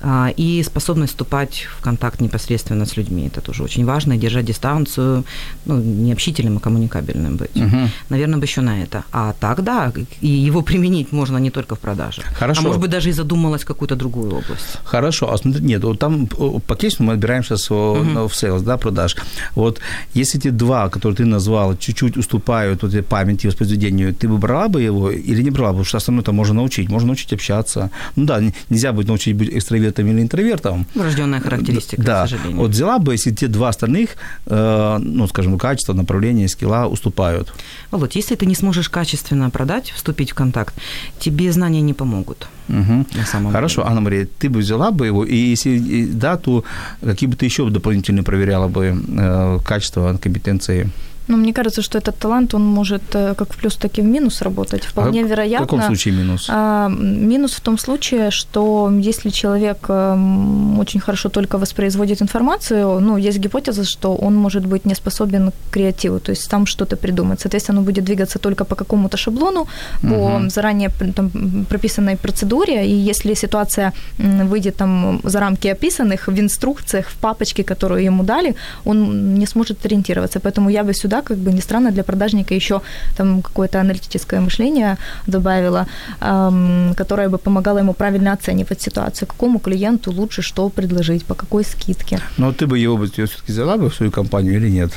[0.00, 4.44] А, И способность вступать в контакт непосредственно с людьми, это тоже очень важно, и держать
[4.46, 5.24] дистанцию,
[5.66, 7.54] ну, не общительным, а коммуникабельным быть.
[7.56, 7.83] Мгм.
[8.10, 9.04] Наверное, бы еще на это.
[9.12, 12.24] А так, да, и его применить можно не только в продажах.
[12.38, 12.60] Хорошо.
[12.60, 14.78] А может быть, даже и задумалась в какую-то другую область.
[14.84, 18.14] Хорошо, а смотри, нет, вот там о, по кейсу мы отбираем сейчас Мгм.
[18.14, 19.16] на- в sales, да, продаж.
[19.54, 19.80] Вот
[20.14, 24.68] если эти два, которые ты назвал, чуть-чуть уступают вот этой памяти, воспроизведению, ты бы брала
[24.68, 25.68] бы его или не брала?
[25.70, 27.90] Потому что остальное-то можно научить, можно научить общаться.
[28.16, 30.86] Ну да, нельзя будет научить быть экстравертом или интровертом.
[30.94, 32.26] Врожденная характеристика, да.
[32.26, 32.58] к сожалению.
[32.60, 34.10] Вот взяла бы, если те два остальных,
[34.46, 37.52] э, ну, скажем, качества, направления, скилла уступают.
[37.90, 40.74] Володь, если ты не сможешь качественно продать, вступить в контакт,
[41.18, 42.48] тебе знания не помогут.
[42.68, 43.06] Мгм.
[43.14, 43.90] На самом Хорошо, деле.
[43.90, 46.64] Анна-Мария, ты бы взяла бы его, и если да, то
[47.02, 50.90] какие бы ты еще дополнительно проверяла бы э, качество, компетенции?
[51.28, 54.04] Ну, мне кажется, что этот талант, он может э, как в плюс, так и в
[54.04, 54.84] минус работать.
[54.84, 55.66] Вполне А в вероятно.
[55.66, 56.46] каком случае минус?
[56.50, 63.16] А, минус в том случае, что если человек эм, очень хорошо только воспроизводит информацию, ну,
[63.16, 67.40] есть гипотеза, что он может быть не способен к креативу, то есть там что-то придумать.
[67.40, 69.66] Соответственно, он будет двигаться только по какому-то шаблону,
[70.02, 70.50] по Мгм.
[70.50, 71.30] заранее там,
[71.68, 78.02] прописанной процедуре, и если ситуация выйдет там за рамки описанных в инструкциях, в папочке, которую
[78.04, 80.38] ему дали, он не сможет ориентироваться.
[80.40, 82.80] Поэтому я бы сюда туда, как бы ни странно, для продажника еще
[83.16, 84.96] там какое-то аналитическое мышление
[85.26, 85.86] добавила,
[86.20, 91.64] эм, которое бы помогало ему правильно оценивать ситуацию, какому клиенту лучше что предложить, по какой
[91.64, 92.18] скидке.
[92.38, 94.90] Но ты бы его все-таки взяла бы в свою компанию или нет?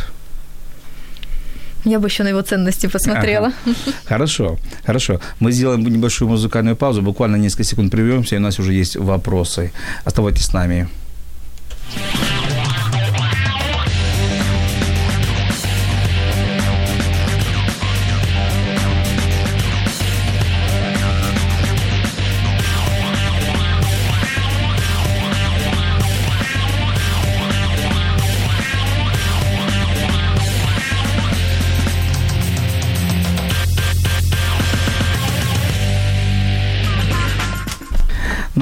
[1.86, 3.47] Я бы еще на его ценности посмотрела.
[3.47, 3.75] Ага.
[4.06, 5.19] Хорошо, хорошо.
[5.39, 9.71] Мы сделаем небольшую музыкальную паузу, буквально несколько секунд прервемся, и у нас уже есть вопросы.
[10.06, 10.88] Оставайтесь с нами.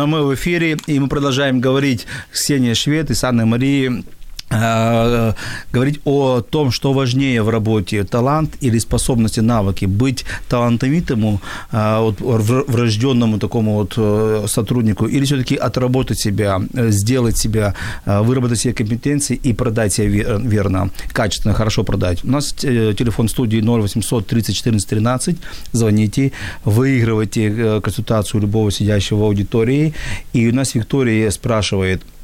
[0.06, 4.06] Мы в эфире, и мы продолжаем говорить с Ксенией Швед и с Анной Марией
[4.50, 12.22] говорить о том, что важнее в работе, талант или способности, навыки, быть талантовитому, э, вот,
[12.68, 17.74] врожденному такому вот э, сотруднику, или все-таки отработать себя, сделать себя,
[18.06, 22.24] выработать себе компетенции и продать себя верно, качественно, хорошо продать.
[22.24, 25.38] У нас телефон студии 0800 30 14 13,
[25.72, 26.32] звоните,
[26.66, 29.94] выигрывайте консультацию любого сидящего в аудитории,
[30.34, 32.02] и у нас Виктория спрашивает–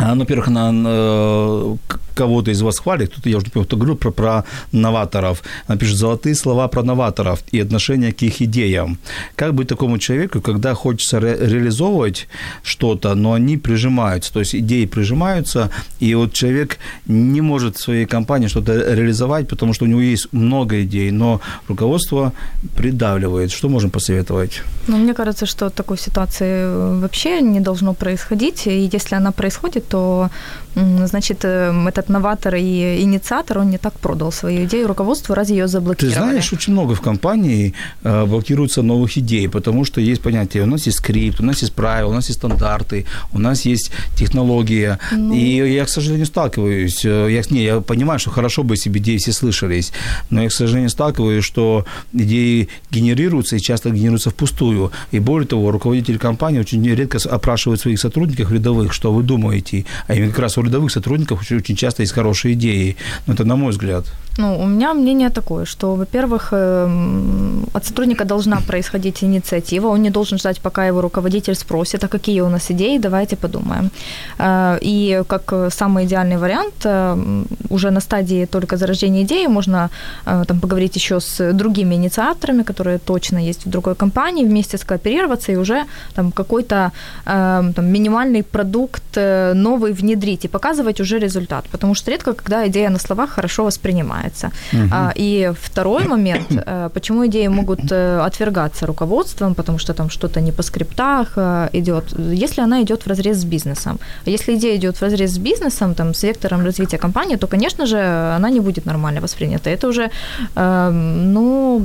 [0.00, 1.76] ну, во-первых, она э,
[2.14, 5.42] кого-то из вас хвалит, тут я уже не помню, кто говорил про, про новаторов.
[5.68, 8.98] Она пишет «золотые слова про новаторов и отношение к их идеям».
[9.36, 12.28] Как быть такому человеку, когда хочется ре- реализовывать
[12.62, 15.70] что-то, но они прижимаются, то есть идеи прижимаются,
[16.02, 20.32] и вот человек не может в своей компании что-то реализовать, потому что у него есть
[20.32, 22.32] много идей, но руководство
[22.76, 23.50] придавливает.
[23.50, 24.62] Что можем посоветовать?
[24.88, 30.30] Ну, мне кажется, что такой ситуации вообще не должно происходить, и если она происходит, то
[30.74, 35.68] значит, э, этот новатор и инициатор, он не так продал свою идею руководству, раз ее
[35.68, 36.14] заблокировали.
[36.14, 40.66] Ты знаешь, очень много в компании э, блокируется новых идей, потому что есть понятие, у
[40.66, 44.98] нас есть скрипт, у нас есть правила, у нас есть стандарты, у нас есть технология.
[45.12, 45.34] Ну...
[45.34, 47.04] И я, к сожалению, сталкиваюсь.
[47.04, 49.92] Э, я, не, я понимаю, что хорошо бы, если бы идеи все слышались,
[50.30, 54.92] но я, к сожалению, сталкиваюсь, что идеи генерируются и часто генерируются впустую.
[55.10, 59.84] И более того, руководитель компании очень редко опрашивает своих сотрудников рядовых, что вы думаете.
[60.06, 62.96] А именно как раз у рядовых сотрудников очень, очень часто есть хорошие идеи.
[63.26, 64.04] Но это на мой взгляд.
[64.38, 70.10] Ну, у меня мнение такое, что, во-первых, эм, от сотрудника должна происходить инициатива, он не
[70.10, 73.90] должен ждать, пока его руководитель спросит, а какие у нас идеи, давайте подумаем.
[74.38, 79.90] Э, и как самый идеальный вариант, э, уже на стадии только зарождения идеи можно
[80.26, 85.52] э, там, поговорить еще с другими инициаторами, которые точно есть в другой компании, вместе скооперироваться
[85.52, 86.92] и уже там какой-то
[87.24, 89.16] там, минимальный продукт
[89.54, 91.64] новый внедрить и показывать уже результат.
[91.70, 94.50] Потому что редко, когда идея на словах хорошо воспринимается принимается.
[94.72, 94.94] Угу.
[95.16, 100.52] И второй момент, э, почему идеи могут э, отвергаться руководством, потому что там что-то не
[100.52, 103.98] по скриптах э, идет, если она идет в разрез с бизнесом.
[104.26, 107.98] Если идея идет в разрез с бизнесом, там, с вектором развития компании, то, конечно же,
[108.36, 109.70] она не будет нормально воспринята.
[109.70, 110.10] Это уже,
[110.56, 111.80] ну,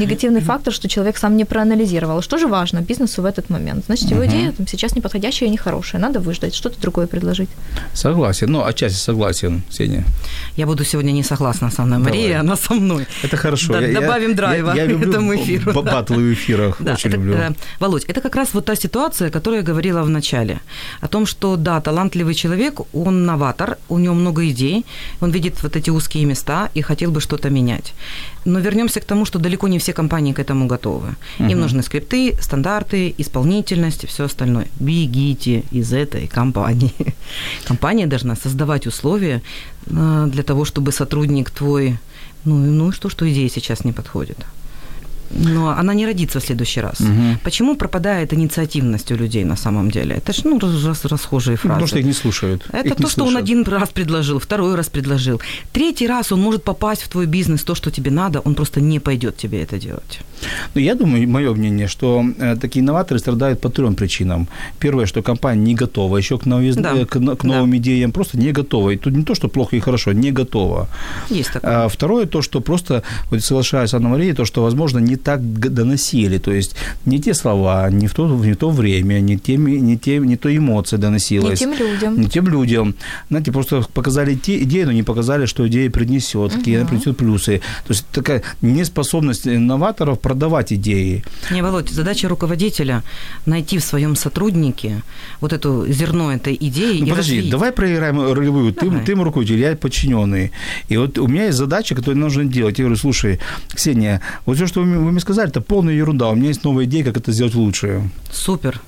[0.00, 2.22] негативный фактор, что человек сам не проанализировал.
[2.22, 3.84] Что же важно бизнесу в этот момент?
[3.86, 6.02] Значит, его идея там, сейчас неподходящая и нехорошая.
[6.02, 7.48] Надо выждать, что-то другое предложить.
[7.92, 8.52] Согласен.
[8.52, 10.04] Ну, отчасти согласен, Сеня.
[10.56, 11.98] Я буду сегодня не согласна со мной.
[11.98, 12.40] Мария, Давай.
[12.40, 13.06] она со мной.
[13.22, 13.72] Это хорошо.
[13.72, 15.72] Да, я, добавим драйва я, я люблю этому эфиру.
[15.72, 16.02] Б- да.
[16.02, 16.76] в эфирах.
[16.80, 17.34] Да, Очень это, люблю.
[17.34, 20.60] Э, Володь, это как раз вот та ситуация, которую я говорила в начале.
[21.00, 24.84] О том, что, да, талантливый человек, он новатор, у него много идей,
[25.20, 27.94] он видит вот эти узкие места и хотел бы что-то менять.
[28.44, 31.16] Но вернемся к тому, что далеко не все компании к этому готовы.
[31.38, 31.56] Им угу.
[31.56, 34.66] нужны скрипты, стандарты, исполнительность и все остальное.
[34.80, 36.92] Бегите из этой компании.
[37.64, 39.42] Компания должна создавать условия
[39.86, 41.98] э, для того, чтобы сотрудник твой,
[42.44, 44.38] ну, ну что, что идея сейчас не подходит
[45.30, 47.00] но она не родится в следующий раз.
[47.00, 47.38] Угу.
[47.44, 50.16] Почему пропадает инициативность у людей на самом деле?
[50.16, 51.74] Это же ну, рас, расхожие фразы.
[51.74, 52.66] Потому что их не слушают.
[52.72, 53.36] Это их то, что слушают.
[53.36, 55.40] он один раз предложил, второй раз предложил.
[55.72, 59.00] Третий раз он может попасть в твой бизнес, то, что тебе надо, он просто не
[59.00, 60.20] пойдет тебе это делать.
[60.74, 64.48] Ну, я думаю, мое мнение, что э, такие инноваторы страдают по трем причинам.
[64.78, 66.76] Первое, что компания не готова еще к, новиз...
[66.76, 67.04] да.
[67.04, 67.76] к, к новым да.
[67.76, 68.90] идеям, просто не готова.
[68.90, 70.88] И тут не то, что плохо и хорошо, не готова.
[71.30, 71.84] Есть такое.
[71.84, 75.22] А, второе, то, что просто, вот соглашаюсь с Анной Марией, то, что, возможно, не не
[75.22, 75.40] так
[75.74, 76.38] доносили.
[76.38, 76.76] То есть
[77.06, 80.36] не те слова, не в то, не в то время, не, теми, не, те, не
[80.36, 81.60] то эмоции доносилось.
[81.60, 82.20] Не тем людям.
[82.20, 82.94] Не тем людям.
[83.30, 87.60] Знаете, просто показали те идеи, но не показали, что идея принесет, какие она принесет плюсы.
[87.86, 91.24] То есть такая неспособность новаторов продавать идеи.
[91.50, 93.02] Не, Володь, задача руководителя
[93.46, 95.02] найти в своем сотруднике
[95.40, 97.50] вот эту зерно этой идеи Ну, и подожди, развить.
[97.50, 98.72] давай проиграем ролевую.
[98.72, 99.04] Ты, Давай.
[99.04, 100.52] ты руководитель, я подчиненный.
[100.88, 102.78] И вот у меня есть задача, которую нужно делать.
[102.78, 103.40] Я говорю, слушай,
[103.74, 106.28] Ксения, вот все, что вы, мне- вы мне сказали, это полная ерунда.
[106.28, 108.10] У меня есть новая идея, как это сделать лучше.
[108.32, 108.80] Супер.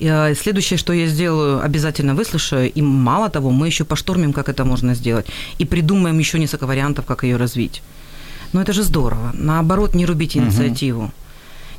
[0.00, 2.70] А, Следующее, что я сделаю, обязательно выслушаю.
[2.70, 5.26] И мало того, мы еще поштормим, как это можно сделать.
[5.58, 7.82] И придумаем еще несколько вариантов, как ее развить.
[8.52, 9.30] Но это же здорово.
[9.34, 11.10] Наоборот, не рубите инициативу.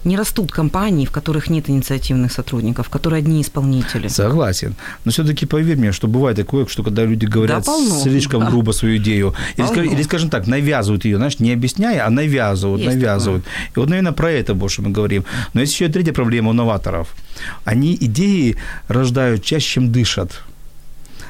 [0.05, 4.07] Не растут компании, в которых нет инициативных сотрудников, которые одни исполнители.
[4.07, 4.75] Согласен.
[5.05, 7.99] Но все-таки поверь мне, что бывает такое, что когда люди говорят Да, полно.
[8.01, 8.49] слишком Да.
[8.49, 9.81] грубо свою идею, или, Полно.
[9.83, 13.43] или, скажем так, навязывают ее, знаешь, не объясняя, а навязывают, Есть навязывают.
[13.75, 15.25] И вот, наверное, про это больше мы говорим.
[15.53, 17.13] Но есть еще и третья проблема у новаторов.
[17.65, 18.55] Они идеи
[18.88, 20.41] рождают чаще, чем дышат.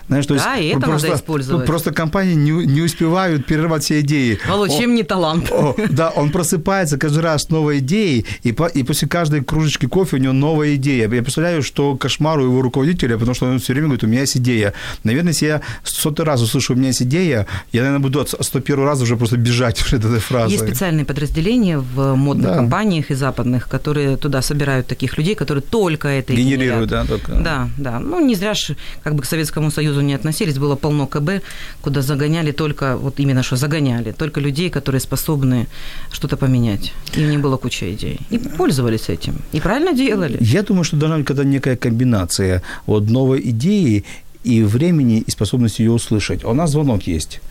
[0.10, 1.66] Знаешь, то Да, есть и это просто, надо использовать.
[1.66, 4.38] Просто компании не, не успевают перерывать все идеи.
[4.48, 5.50] Володь, чем не талант?
[5.52, 9.86] о, да, он просыпается каждый раз с новой идеей, и, по- и после каждой кружечки
[9.86, 11.08] кофе у него новая идея.
[11.08, 14.22] Я представляю, что кошмар у его руководителя, потому что он все время говорит, у меня
[14.22, 14.74] есть идея.
[15.04, 18.84] Наверное, если я сотый раз услышу, у меня есть идея, я, наверное, буду от 101
[18.84, 20.54] раз уже просто бежать от этой фразы.
[20.54, 22.56] Есть специальные подразделения в модных Да.
[22.56, 27.34] компаниях и западных, которые туда собирают таких людей, которые только это Генерируют, да, только.
[27.34, 28.00] Да, да.
[28.00, 28.72] Ну, не зря ж,
[29.04, 31.44] как бы к Советскому Союзу не относились, было полно КБ,
[31.82, 35.68] куда загоняли только, вот именно что загоняли, только людей, которые способны
[36.12, 36.94] что-то поменять.
[37.18, 38.20] И не было куча идей.
[38.32, 39.36] И пользовались этим.
[39.54, 40.38] И правильно делали.
[40.42, 44.04] Я думаю, что должна быть когда некая комбинация вот новой идеи
[44.44, 46.44] и времени, и способности ее услышать.
[46.44, 47.42] А у нас звонок есть.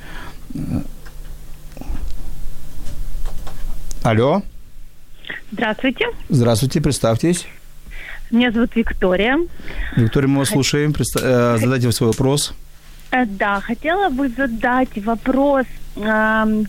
[4.03, 4.43] Алло,
[5.53, 6.07] Здравствуйте.
[6.29, 7.47] здравствуйте, представьтесь.
[8.31, 9.38] Меня зовут Виктория.
[9.97, 10.93] Виктория, мы вас слушаем.
[10.93, 12.55] Предста- э, Задайте свой вопрос.
[13.11, 15.64] Э, Да, хотела бы задать вопрос,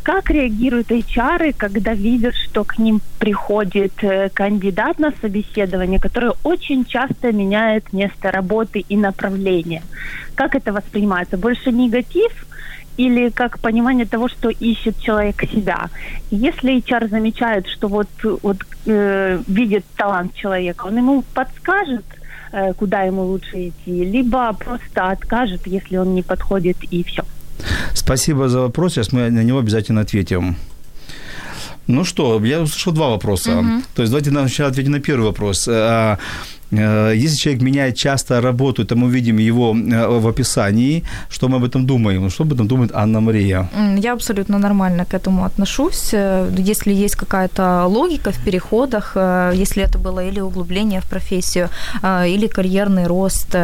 [0.04, 6.84] как реагируют HR, когда видят, что к ним приходит э, кандидат на собеседование, который очень
[6.86, 9.84] часто меняет место работы и направление?
[10.36, 11.38] Как это воспринимается?
[11.38, 12.32] Больше негатив
[12.97, 15.89] или как понимание того, что ищет человек себя?
[16.32, 18.10] Если HR замечает, что вот,
[18.43, 22.06] вот э, видит талант человека, он ему подскажет,
[22.52, 27.23] э, куда ему лучше идти, либо просто откажет, если он не подходит, и все.
[27.93, 28.93] Спасибо за вопрос.
[28.93, 30.56] Сейчас мы на него обязательно ответим.
[31.88, 33.63] Ну что, я услышал два вопроса.
[33.95, 35.67] То есть давайте сначала ответим на первый вопрос.
[36.71, 41.03] Э, Если человек меняет часто работу, то мы видим его э, в описании.
[41.29, 42.29] Что мы об этом думаем?
[42.29, 43.69] Что об этом думает Анна Мария?
[44.03, 46.13] Я абсолютно нормально к этому отношусь.
[46.13, 49.17] Э, Если есть какая-то логика в переходах,
[49.60, 51.69] если это было или углубление в профессию,
[52.03, 53.55] или карьерный рост,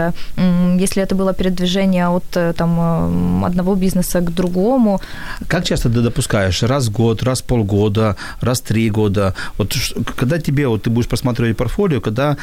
[0.82, 5.00] если это было передвижение от там, одного бизнеса к другому,
[5.48, 6.64] Как часто ты допускаешь?
[6.64, 9.34] Раз в год, раз в полгода, раз в три года?
[9.58, 9.74] Вот
[10.20, 12.38] когда тебе, вот ты будешь просматривать портфолио, когда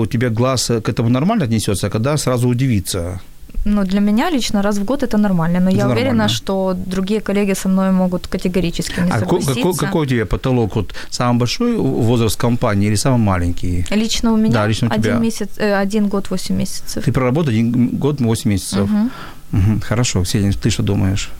[0.00, 3.20] у тебя глаз э, к этому нормально отнесется, а когда сразу удивится?
[3.64, 5.60] ну, для меня лично раз в год это нормально.
[5.60, 6.00] Но Это я нормально.
[6.00, 9.54] уверена, что другие коллеги со мной могут категорически не А согласиться.
[9.54, 10.76] какой, какой у тебя потолок?
[10.76, 13.84] Вот самый большой возраст компании или самый маленький?
[13.90, 15.10] Лично у меня Да, лично у тебя.
[15.10, 17.04] один, месяц, э, один год 8 месяцев.
[17.04, 18.88] Ты проработал один год, 8 месяцев.
[18.90, 19.10] Мгм.
[19.52, 21.30] Мгм, Хорошо, Ксения, ты что думаешь?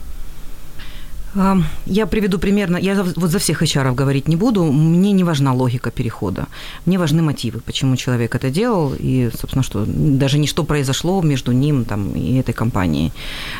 [1.85, 5.91] Я приведу примерно, я вот за всех HR говорить не буду, мне не важна логика
[5.91, 6.47] перехода,
[6.85, 11.51] мне важны мотивы, почему человек это делал, и, собственно, что даже не что произошло между
[11.51, 13.11] ним там, и этой компанией.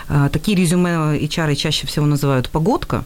[0.07, 3.03] А, Такие резюме HR чаще всего называют погодка.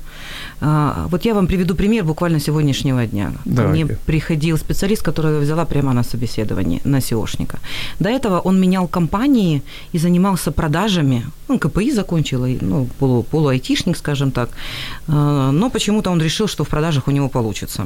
[0.62, 3.32] А, Вот я вам приведу пример буквально сегодняшнего дня.
[3.45, 3.86] Давайте.
[3.86, 7.58] Мне приходил специалист, которого я взяла прямо на собеседование, на SEOшника.
[7.99, 9.62] До этого он менял компании
[9.95, 11.26] и занимался продажами.
[11.49, 14.49] Ну, КПИ закончил, ну, полу, полуайтишник, скажем так.
[15.07, 17.85] А, Но почему-то он решил, что в продажах у него получится.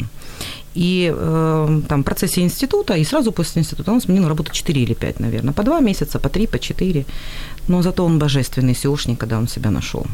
[0.75, 4.93] И э, там в процессе института, и сразу после института он сменил работу 4 или
[4.93, 5.53] 5, наверное.
[5.53, 7.05] По 2 месяца, по 3, по 4.
[7.67, 10.05] Но зато он божественный SEOшник, когда он себя нашел.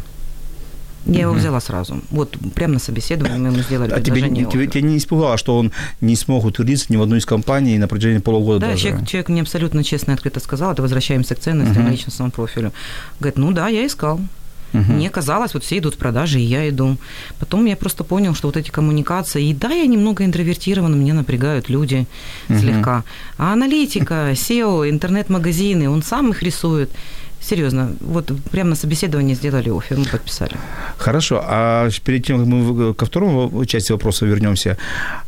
[1.05, 1.95] Я его взяла сразу.
[2.11, 4.45] Вот прямо на собеседовании мы ему сделали А тебе, предложение.
[4.45, 4.71] тебе, оффера.
[4.71, 8.19] тебя не испугало, что он не смог утвердиться ни в одной из компаний на протяжении
[8.21, 8.83] полугода Да, даже?
[8.83, 11.91] человек, человек мне абсолютно честно и открыто сказал, это возвращаемся к ценностям, Мгм.
[11.91, 12.71] личностному профилю.
[13.19, 14.21] Говорит, ну да, я искал.
[14.73, 14.93] Мгм.
[14.95, 16.97] Мне казалось, вот все идут в продажи, и я иду.
[17.39, 21.69] Потом я просто понял, что вот эти коммуникации, и да, я немного интровертирован, меня напрягают
[21.69, 22.05] люди
[22.49, 22.59] Мгм.
[22.59, 23.03] слегка.
[23.37, 26.89] А аналитика, SEO, интернет-магазины, он сам их рисует.
[27.49, 30.55] Серьезно, вот прямо на собеседовании сделали офер, мы подписали.
[30.97, 34.77] Хорошо, а перед тем, как мы ко второму части вопроса вернемся,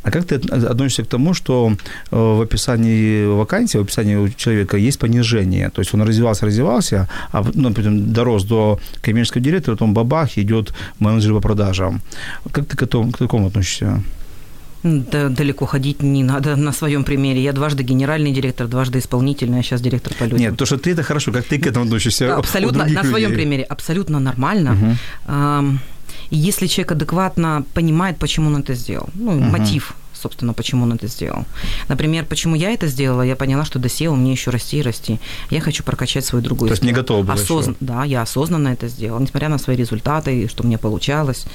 [0.04, 1.74] а как ты относишься к тому, что
[2.12, 7.10] э, в описании вакансии, в описании у человека есть понижение, то есть он развивался, развивался,
[7.34, 12.02] а ну, например, дорос до коммерческого директора, потом бабах, идет менеджер по продажам.
[12.52, 14.02] Как ты к, этому, к такому относишься?
[14.86, 17.42] Да, далеко ходить не надо на своем примере.
[17.44, 20.40] Я дважды генеральный директор, дважды исполнительный, а сейчас директор по людям.
[20.40, 21.32] Нет, то, что ты, это хорошо.
[21.32, 22.36] Как ты к этому относишься?
[22.36, 23.46] Абсолютно, на своем людей?
[23.46, 24.98] примере, абсолютно нормально.
[25.28, 25.80] Угу.
[26.30, 29.40] Если человек адекватно понимает, почему он это сделал, ну, угу.
[29.40, 29.96] мотив
[30.26, 31.46] собственно, почему он это сделал.
[31.88, 35.20] Например, почему я это сделала, я поняла, что до SEO мне еще расти и расти.
[35.52, 37.72] Я хочу прокачать свою другую То есть не готова была Осозн...
[37.72, 37.78] еще?
[37.80, 41.46] Да, я осознанно это сделала, несмотря на свои результаты, что мне получалось.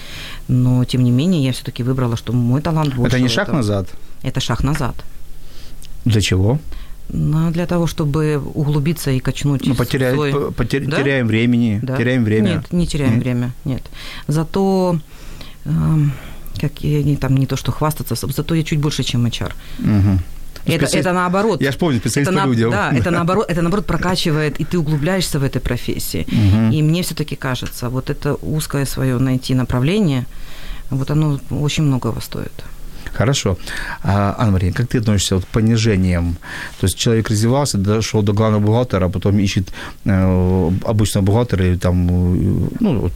[0.48, 3.56] Но, тем не менее, я все-таки выбрала, что мой талант больше Это не шаг этого.
[3.56, 3.88] назад?
[4.22, 4.94] Это шаг назад.
[6.04, 6.60] Для чего?
[7.08, 10.52] Ну, для того, чтобы углубиться и качнуть ну, потерять, свой...
[10.52, 10.86] потер...
[10.86, 11.02] да?
[11.02, 11.96] теряем времени, да?
[11.96, 12.48] теряем время.
[12.48, 13.20] Нет, не теряем mm.
[13.20, 13.82] время, нет.
[14.28, 15.00] Зато
[15.64, 15.70] э,
[16.60, 19.52] как я не, там не то что хвастаться, зато я чуть больше, чем HR.
[19.78, 20.18] Угу.
[20.66, 21.62] Это, это наоборот.
[21.62, 22.70] Я же помню, специалист это по людям.
[22.70, 26.26] Да, это наоборот, это наоборот прокачивает, и ты углубляешься в этой профессии.
[26.28, 26.74] Угу.
[26.74, 30.26] И мне все-таки кажется, вот это узкое свое найти направление,
[30.90, 32.52] вот оно очень многого стоит.
[33.12, 33.56] Хорошо.
[34.02, 36.36] А, Анна-Мария, как ты относишься вот к понижениям?
[36.80, 39.68] То есть человек развивался, дошел до главного бухгалтера, а потом ищет
[40.04, 43.10] э, обычного бухгалтера, или там, э, ну,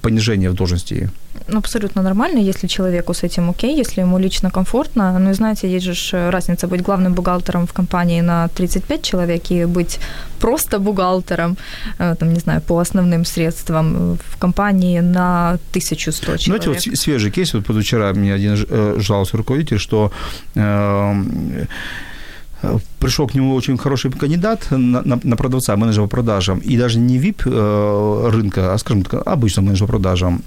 [0.00, 1.10] понижение в должности?
[1.48, 5.18] Ну, абсолютно нормально, если человеку с этим окей, если ему лично комфортно.
[5.18, 9.66] Ну и знаете, есть же разница быть главным бухгалтером в компании на 35 человек и
[9.66, 10.00] быть
[10.40, 11.56] просто бухгалтером,
[11.98, 16.64] э, там, не знаю, по основным средствам в компании на 1100 человек.
[16.64, 20.10] Знаете, вот свежий кейс, вот позавчера мне один э, жаловался руководитель, что
[20.56, 21.66] э,
[22.98, 26.98] пришел к нему очень хороший кандидат на, на, на продавца, менеджера по продажам, и даже
[26.98, 30.42] не VIP э, рынка, а, скажем так, обычно менеджер по продажам.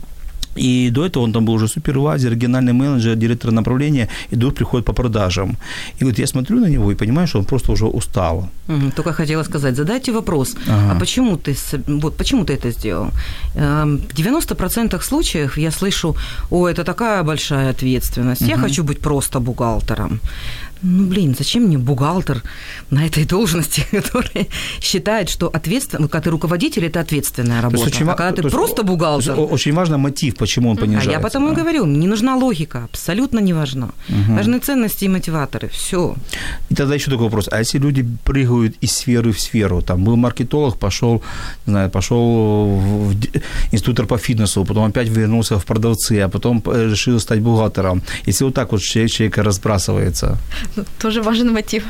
[0.59, 4.85] И до этого он там был уже супервайзер, региональный менеджер, директор направления, и вдруг приходит
[4.85, 5.57] по продажам.
[6.01, 8.49] И вот я смотрю на него и понимаю, что он просто уже устал.
[8.67, 10.95] Угу, только хотела сказать, задайте вопрос, ага.
[10.95, 11.55] а почему ты,
[11.87, 13.11] вот, почему ты это сделал?
[13.55, 16.15] Эм, в 90% случаев я слышу,
[16.49, 18.49] о, это такая большая ответственность, угу.
[18.49, 20.19] я хочу быть просто бухгалтером
[20.81, 22.41] ну, блин, зачем мне бухгалтер
[22.89, 24.49] на этой должности, который
[24.81, 27.83] считает, что ответственно, ну, когда ты руководитель, это ответственная работа.
[27.83, 29.39] Очень, а когда ты просто бухгалтер...
[29.39, 31.09] Очень важно мотив, почему он понижается.
[31.09, 33.89] А я потому и говорю, не нужна логика, абсолютно не важна.
[34.09, 34.35] Угу.
[34.35, 36.15] Важны ценности и мотиваторы, все.
[36.69, 40.15] И тогда еще такой вопрос, а если люди прыгают из сферы в сферу, там был
[40.15, 41.21] маркетолог, пошел,
[41.65, 43.15] не знаю, пошел в
[43.71, 48.01] инструктор по фитнесу, потом опять вернулся в продавцы, а потом решил стать бухгалтером.
[48.27, 50.37] Если вот так вот человек, человек разбрасывается,
[50.99, 51.83] тоже важен мотив.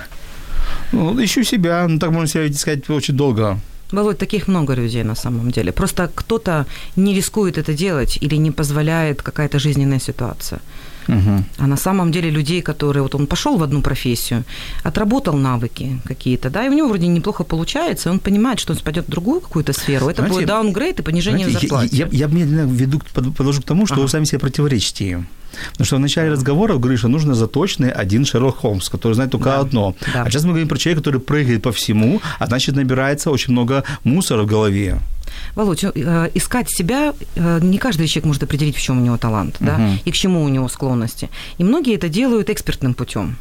[0.92, 3.60] Ну, ищу себя, ну, так можно себя искать очень долго.
[3.92, 5.72] Володь, таких много людей на самом деле.
[5.72, 6.66] Просто кто-то
[6.96, 10.60] не рискует это делать или не позволяет какая-то жизненная ситуация.
[11.08, 11.44] Угу.
[11.58, 14.44] А на самом деле людей, которые вот он пошел в одну профессию,
[14.84, 18.80] отработал навыки какие-то, да, и у него вроде неплохо получается, и он понимает, что он
[18.80, 20.08] спадет в другую какую-то сферу.
[20.08, 21.96] Это знаете, будет даунгрейд и понижение знаете, зарплаты.
[21.96, 24.04] Я, я, я медленно веду, подложу к тому, что ага.
[24.04, 25.28] вы сами себе противоречите им.
[25.72, 29.60] Потому что в начале разговора что нужно заточенный один Шерлок Холмс, который знает только да.
[29.60, 29.96] одно.
[30.14, 30.24] Да.
[30.24, 33.84] А сейчас мы говорим про человека, который прыгает по всему, а значит набирается очень много
[34.04, 35.00] мусора в голове.
[35.56, 39.56] Володь, э, искать себя, э, не каждый человек может определить, в чем у него талант,
[39.60, 39.66] угу.
[39.66, 41.30] да, и к чему у него склонности.
[41.60, 43.38] И многие это делают экспертным путем.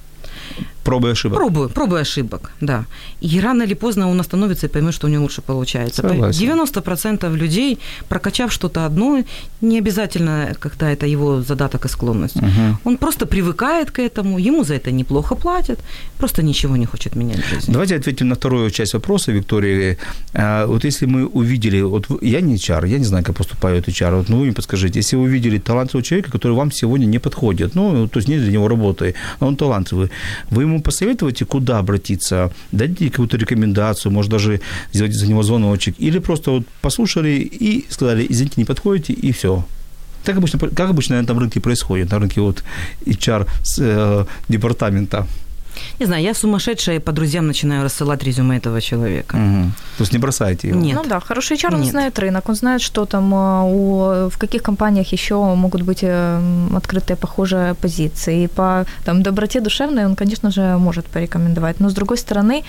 [0.89, 1.39] Пробы ошибок.
[1.39, 2.84] Пробы, пробы ошибок, да.
[3.20, 6.03] И рано или поздно он остановится и поймет, что у него лучше получается.
[6.03, 6.49] Согласен.
[6.49, 7.78] 90% людей,
[8.09, 9.22] прокачав что-то одно,
[9.61, 12.36] не обязательно, когда это его задаток и склонность.
[12.36, 12.78] Угу.
[12.84, 15.78] Он просто привыкает к этому, ему за это неплохо платят,
[16.16, 17.72] просто ничего не хочет менять в жизни.
[17.72, 19.97] Давайте ответим на вторую часть вопроса, Виктория.
[20.32, 24.16] А, вот если мы увидели, вот я не HR, я не знаю, как поступают HR,
[24.16, 27.74] вот, ну вы мне подскажите, если вы увидели талантливого человека, который вам сегодня не подходит,
[27.74, 30.11] ну, то есть нет для него работы, но он талантливый,
[30.51, 34.61] вы ему посоветуете, куда обратиться, дадите какую-то рекомендацию, может даже
[34.93, 39.64] сделать за него звоночек, или просто вот послушали и сказали, извините, не подходите, и все.
[40.24, 42.62] Так обычно, как обычно на этом рынке происходит, на рынке вот
[43.07, 43.49] HR
[43.81, 45.26] э, департамента.
[46.01, 49.37] Не знаю, я сумасшедшая и по друзьям начинаю рассылать резюме этого человека.
[49.37, 49.72] Угу.
[49.99, 50.81] То есть не бросаете его?
[50.81, 50.97] Нет.
[50.97, 51.91] Ну да, хороший HR, он Нет.
[51.91, 56.41] знает рынок, он знает, что там а, у, в каких компаниях еще могут быть э,
[56.76, 58.45] открытые похожие позиции.
[58.45, 61.81] И по там, доброте душевной он, конечно же, может порекомендовать.
[61.81, 62.62] Но с другой стороны,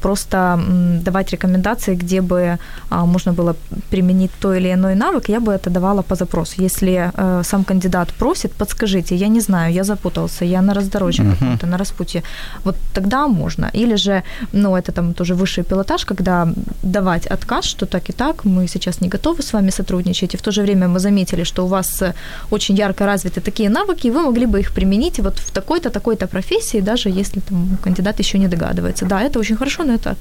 [0.00, 0.60] просто
[1.04, 2.58] давать рекомендации, где бы
[2.90, 3.54] а, можно было
[3.90, 6.62] применить то или иной навык, я бы это давала по запросу.
[6.62, 11.66] Если э, сам кандидат просит, подскажите, я не знаю, я запутался, я на раздорожье каком-то,
[11.66, 12.22] на распутье работе,
[12.64, 13.70] вот тогда можно.
[13.74, 16.48] Или же, ну, это там тоже высший пилотаж, когда
[16.82, 20.42] давать отказ, что так и так, мы сейчас не готовы с вами сотрудничать, и в
[20.42, 22.14] то же время мы заметили, что у вас э,
[22.50, 26.26] очень ярко развиты такие навыки, и вы могли бы их применить вот в такой-то, такой-то
[26.26, 29.04] профессии, даже если там кандидат еще не догадывается.
[29.06, 30.16] Да, это очень хорошо, но это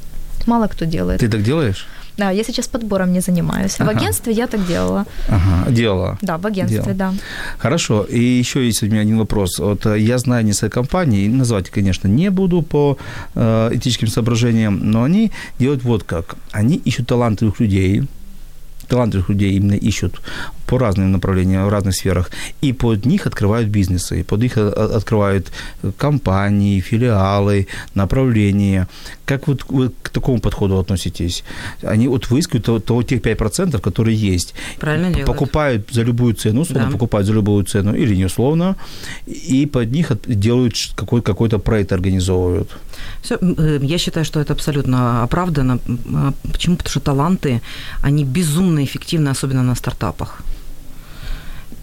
[0.47, 1.19] мало кто делает.
[1.19, 1.87] Ты так делаешь?
[2.17, 3.75] Да, я сейчас подбором не занимаюсь.
[3.79, 3.93] Ага.
[3.93, 5.05] В агентстве я так делала.
[5.27, 6.17] Ага, делала.
[6.21, 6.95] Да, в агентстве, Делала.
[6.95, 7.13] да.
[7.57, 8.03] Хорошо.
[8.03, 9.59] И еще есть у меня один вопрос.
[9.59, 12.97] Вот э, я знаю несколько компаний, назвать, конечно, не буду по
[13.35, 16.35] э, этическим соображениям, но они делают вот как.
[16.51, 18.03] Они ищут талантливых людей,
[18.91, 20.21] талантливых людей именно ищут
[20.67, 22.31] по разным направлениям, в разных сферах,
[22.63, 25.51] и под них открывают бизнесы, и под них э, открывают
[25.97, 28.87] компании, филиалы, направления.
[29.25, 31.43] Как вот вы к такому подходу относитесь?
[31.83, 34.53] Они вот выискивают то, то тех 5%, которые есть.
[34.79, 35.27] Правильно делают.
[35.27, 36.91] Покупают за любую цену, условно, Да.
[36.91, 38.75] покупают за любую цену или не условно,
[39.27, 42.69] и под них делают какой, какой-то проект организовывают.
[43.21, 43.37] Всё,
[43.81, 45.79] я считаю, что это абсолютно оправдано.
[46.13, 46.75] А Почему?
[46.75, 47.61] Потому что таланты,
[48.03, 50.41] они безумно эффективны, особенно на стартапах.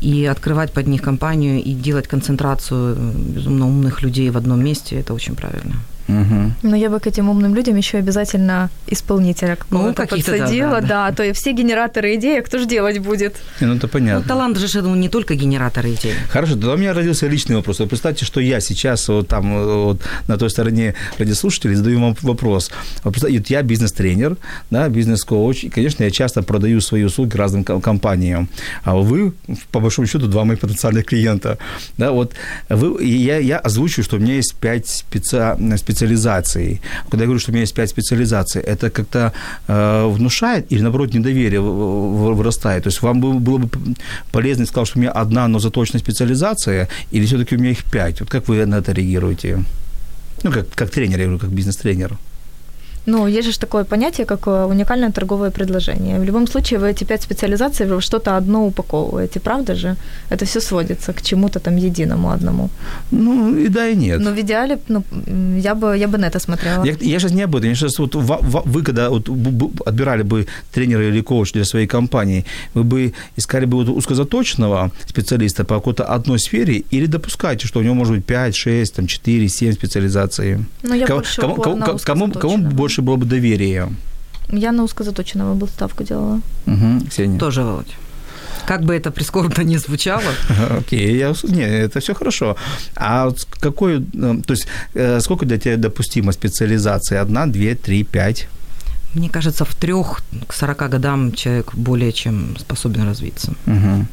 [0.01, 5.01] И открывать под них компанию и делать концентрацию э, безумно умных людей в одном месте,
[5.01, 5.75] это очень правильно.
[6.09, 6.53] Угу.
[6.63, 10.81] Но я бы к этим умным людям еще обязательно исполнителя какого-то каких-то, да, подсадила, да,
[10.81, 11.13] да, да.
[11.17, 13.37] то и все генераторы идей, а кто же делать будет?
[13.61, 14.29] Ну, это Ну, понятно.
[14.29, 16.15] талант же это не только генератор идей.
[16.31, 17.79] Хорошо, тогда у меня родился личный вопрос.
[17.81, 22.71] Вот представьте, что я сейчас вот там вот на той стороне радиослушателей задаю вам вопрос.
[23.05, 23.17] Вот
[23.51, 24.37] я бизнес-тренер,
[24.71, 28.49] да, бизнес-коуч, и, конечно, я часто продаю свои услуги разным ко- компаниям.
[28.83, 29.33] А вы,
[29.71, 31.59] по большому счету, два моих потенциальных клиента.
[31.99, 32.33] Да, вот
[32.69, 35.57] вы, и я, я озвучу, что у меня есть пять специ-
[35.99, 36.81] специализаций.
[37.11, 39.33] Когда я говорю, что у меня есть пять специализаций, это как-то
[39.69, 42.85] э, внушает или, наоборот, недоверие вырастает?
[42.85, 43.69] То есть вам бы- было бы
[44.33, 48.21] полезно, сказал, что у меня одна, но заточная специализация, или все-таки у меня их пять?
[48.21, 49.65] Вот как вы на это реагируете?
[50.45, 52.17] Ну, как, как тренер, я говорю, как бизнес-тренер.
[53.09, 56.19] Ну, есть же такое понятие, как э, уникальное торговое предложение.
[56.21, 59.97] В любом случае, вы эти пять специализаций в что-то одно упаковываете, правда же?
[60.31, 62.69] Это все сводится к чему-то там единому одному.
[63.11, 64.21] Ну, и да, и нет.
[64.21, 65.03] Но в идеале, ну,
[65.63, 66.85] я бы, я бы на это смотрела.
[66.85, 67.71] Я, я сейчас не об этом.
[67.71, 69.29] Я сейчас вот вы, когда вот
[69.87, 72.45] отбирали бы тренера или коуч для своей компании,
[72.75, 77.83] вы бы искали бы вот узкозаточного специалиста по какой-то одной сфере или допускаете, что у
[77.83, 80.59] него может быть 5, 6, там, 4, 7 специализаций?
[80.83, 82.79] Но я кому, больше кому, кому, кому, кому узкозаточного.
[82.99, 83.89] Больше было бы доверия?
[84.53, 86.41] Я на узкозаточного бы ставку делала.
[86.67, 87.39] Угу, Ксения.
[87.39, 87.97] Тоже, Володь.
[88.67, 90.33] Как бы это прискорбно не звучало,
[90.79, 92.57] Окей, я, ус- не, это все хорошо.
[92.97, 93.29] А
[93.61, 97.23] какой, э, то есть э, сколько для тебя допустима специализация?
[97.23, 98.49] Одна, две, три, пять?
[99.15, 103.53] мне кажется, в трех к 40 годам человек более чем способен развиться.
[103.67, 104.07] Угу.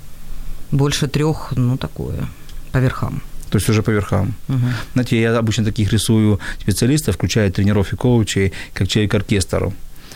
[0.71, 2.27] Больше трех, ну, такое,
[2.71, 3.21] по верхам.
[3.50, 4.34] То есть уже по верхам.
[4.48, 4.74] Мгм.
[4.93, 9.72] Знаете, я обычно таких рисую специалистов, включая тренеров и коучей, как человек-оркестр.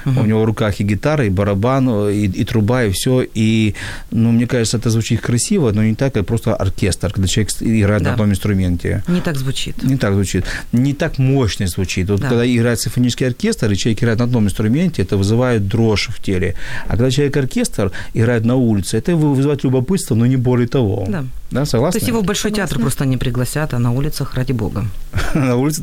[0.06, 0.18] Мгм.
[0.18, 3.24] У него в руках и гитара, и барабан, и, и труба, и все.
[3.34, 3.76] И,
[4.12, 8.04] ну, мне кажется, это звучит красиво, но не так, как просто оркестр, когда человек играет
[8.04, 8.10] Да.
[8.10, 9.04] на одном инструменте.
[9.08, 9.84] Не так звучит.
[9.84, 10.46] Не так звучит.
[10.72, 12.10] Не так мощно звучит.
[12.10, 12.30] Вот Да.
[12.30, 16.56] когда играет симфонический оркестр, и человек играет на одном инструменте, это вызывает дрожь в теле.
[16.88, 21.06] А когда человек-оркестр играет на улице, это вы- вызывает любопытство, но не более того.
[21.10, 21.26] Да.
[21.52, 21.98] Да, То согласны?
[21.98, 22.82] есть его в Большой театр Согласна.
[22.84, 24.86] просто не пригласят, а на улицах, ради бога.
[25.34, 25.82] на улице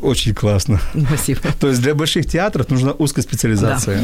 [0.00, 0.80] очень классно.
[1.06, 1.40] Спасибо.
[1.60, 4.02] То есть для больших театров нужна узкая специализация.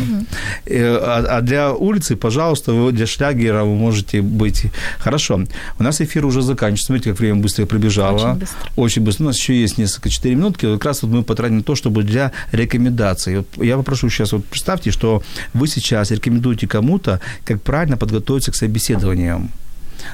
[0.66, 4.66] Э, А, а для улицы, пожалуйста, вы для шлягера вы можете быть...
[4.98, 5.44] Хорошо.
[5.78, 6.86] У нас эфир уже заканчивается.
[6.86, 8.16] Смотрите, как время быстро пробежало.
[8.16, 8.58] Очень быстро.
[8.76, 9.24] Очень быстро.
[9.24, 10.72] У нас еще есть несколько 4 минутки.
[10.74, 13.38] Как раз вот мы потратим то, чтобы для рекомендаций.
[13.38, 15.22] Вот я попрошу сейчас, вот представьте, что
[15.52, 19.50] вы сейчас рекомендуете кому-то, как правильно подготовиться к собеседованиям.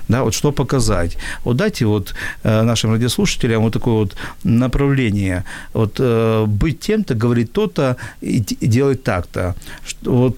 [0.09, 1.17] Да, вот что показать.
[1.45, 5.45] Вот дайте вот э, нашим радиослушателям вот такое вот направление.
[5.73, 9.55] Вот э, быть тем-то, говорить то-то и, делать так-то.
[10.03, 10.37] Вот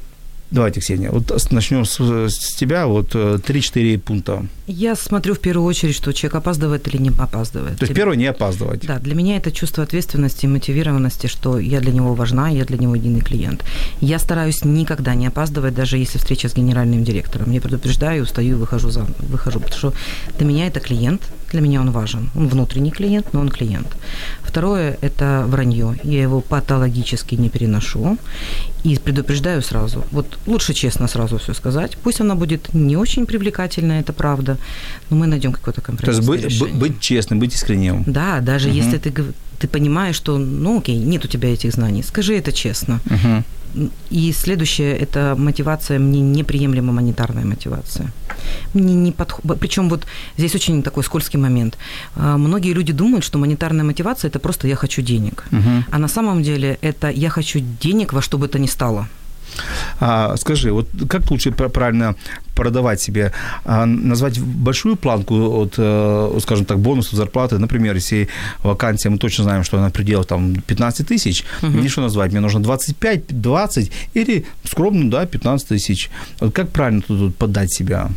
[0.52, 2.86] давайте, Ксения, вот начнем с, с тебя.
[2.86, 4.46] Вот э, 3-4 пункта.
[4.66, 7.78] Я смотрю в первую очередь, что человек опаздывает или не опаздывает.
[7.78, 8.86] То есть первое не опаздывать.
[8.86, 12.78] Да, для меня это чувство ответственности и мотивированности, что я для него важна, я для
[12.78, 13.64] него единый клиент.
[14.00, 17.50] Я стараюсь никогда не опаздывать, даже если встреча с генеральным директором.
[17.50, 19.92] Я предупреждаю, устаю и выхожу, за, выхожу, потому что
[20.38, 22.30] для меня это клиент, для меня он важен.
[22.34, 23.88] Он внутренний клиент, но он клиент.
[24.52, 25.96] Второе– это вранье.
[26.04, 28.18] Я его патологически не переношу
[28.84, 30.04] и предупреждаю сразу.
[30.10, 31.96] Вот лучше честно сразу все сказать.
[32.02, 34.58] Пусть она будет не очень привлекательная, это правда,
[35.08, 36.74] но мы найдем какое-то То есть быть, решение.
[36.74, 38.04] быть честным, быть искренним.
[38.06, 38.76] Да, даже Мгм.
[38.76, 39.10] если ты,
[39.58, 43.00] ты понимаешь, что, ну окей, нет у тебя этих знаний, скажи это честно.
[43.06, 43.44] Мгм.
[44.10, 48.12] И следующее– это мотивация, мне неприемлема монетарная мотивация.
[48.74, 49.60] Мне не подходит.
[49.60, 50.06] Причем вот
[50.38, 51.78] здесь очень такой скользкий момент.
[52.16, 55.44] А, Многие люди думают, что монетарная мотивация– это просто «я хочу денег».
[55.50, 55.84] Мгм.
[55.90, 59.06] А на самом деле это «я хочу денег во что бы то ни стало».
[60.00, 62.14] А, скажи, вот как лучше пр- правильно
[62.54, 63.32] продавать себе?
[63.64, 67.58] А, назвать большую планку от, э, скажем так, бонусов, зарплаты?
[67.58, 68.28] Например, если
[68.62, 72.32] вакансия, мы точно знаем, что она в пределах там 15 тысяч, мне что назвать?
[72.32, 76.10] Мне нужно 25, 20 или скромно, да, 15 тысяч.
[76.40, 78.10] Вот как правильно тут, подать себя?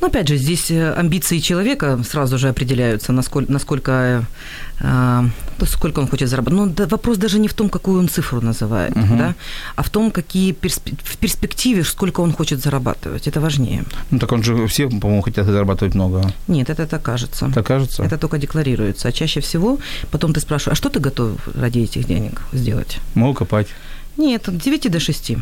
[0.00, 4.22] Но опять же, здесь э, амбиции человека сразу же определяются, насколько, насколько э,
[5.66, 6.58] сколько он хочет заработать.
[6.58, 9.34] Но да, вопрос даже не в том, какую он цифру называет, да,
[9.76, 13.28] а в том, какие перспе- в перспективе, сколько он хочет зарабатывать.
[13.28, 13.84] Это важнее.
[14.10, 16.22] Ну, так он же, все, по-моему, хотят зарабатывать много.
[16.48, 17.50] Нет, это так кажется.
[17.54, 18.02] Так кажется?
[18.02, 19.08] Это только декларируется.
[19.08, 19.78] А чаще всего
[20.10, 22.98] потом ты спрашиваешь, а что ты готов ради этих денег сделать?
[23.14, 23.68] Могу копать.
[24.16, 25.32] Нет, от 9 до 6.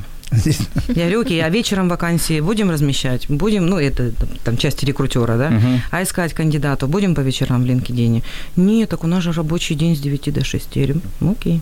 [0.89, 3.27] Я говорю, окей, а вечером вакансии будем размещать?
[3.29, 4.13] Будем, ну, это
[4.45, 5.51] там часть рекрутера, да?
[5.51, 5.81] Мгм.
[5.91, 8.23] А искать кандидата будем по вечерам в LinkedIn?
[8.57, 10.77] Нет, так у нас же рабочий день с 9 до 6.
[10.77, 11.61] Я говорю, ну, окей,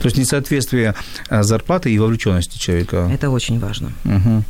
[0.00, 0.94] То есть несоответствие
[1.30, 3.08] э, зарплаты и вовлеченности человека.
[3.12, 3.92] это очень важно.
[4.04, 4.44] Мгм.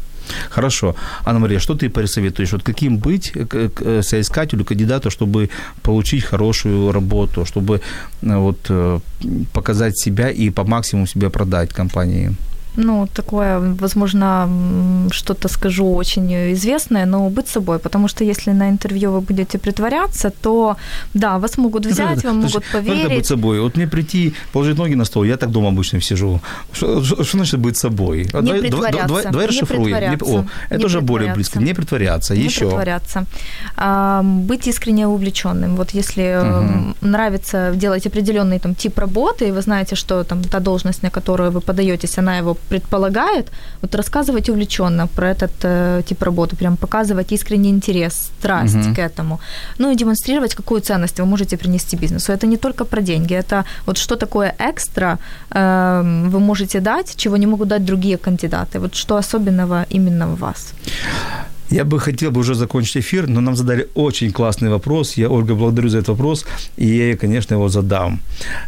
[0.51, 0.95] Хорошо.
[1.25, 2.53] Анна Мария, что ты посоветуешь?
[2.53, 5.51] Вот каким быть к соискателю, кандидату, чтобы
[5.83, 7.81] получить хорошую работу, чтобы
[8.23, 9.01] э, вот, э,
[9.53, 12.33] показать себя и по максимуму себя продать компании?
[12.77, 14.49] Ну, такое, возможно,
[15.11, 20.31] что-то скажу очень известное, но быть собой, потому что если на интервью вы будете притворяться,
[20.43, 20.77] то,
[21.14, 23.27] да, вас могут взять, вам могут ну, это быть поверить.
[23.27, 23.61] собой.
[23.61, 26.41] Вот мне прийти, положить ноги на стол, я так дома обычно сижу.
[26.73, 28.29] Что, значит быть собой?
[28.33, 30.11] А Не давай, давай, притворяться, давай, давай расшифруем.
[30.11, 31.59] Не- о, это не уже более близко.
[31.61, 32.35] Не притворяться.
[32.35, 32.61] не Еще.
[32.61, 33.25] притворяться.
[33.77, 35.77] А, быть искренне увлеченным.
[35.77, 36.95] Вот если Мгм.
[37.01, 41.51] нравится делать определенный там тип работы, и вы знаете, что там та должность, на которую
[41.51, 43.47] вы подаетесь, она его предполагает,
[43.83, 48.95] вот рассказывать увлеченно про этот э, тип работы, прям показывать искренний интерес, страсть Мгм.
[48.95, 49.39] к этому.
[49.79, 52.33] Ну и демонстрировать, какую ценность вы можете принести бизнесу.
[52.33, 55.18] Это не только про деньги, это вот что такое экстра
[55.51, 56.03] э,
[56.33, 58.79] вы можете дать, чего не могут дать другие кандидаты.
[58.79, 60.73] Вот что особенного именно в вас.
[61.71, 65.16] Я бы хотел бы уже закончить эфир, но нам задали очень классный вопрос.
[65.16, 66.45] Я, Ольга, благодарю за этот вопрос,
[66.77, 68.21] и я, конечно, его задам.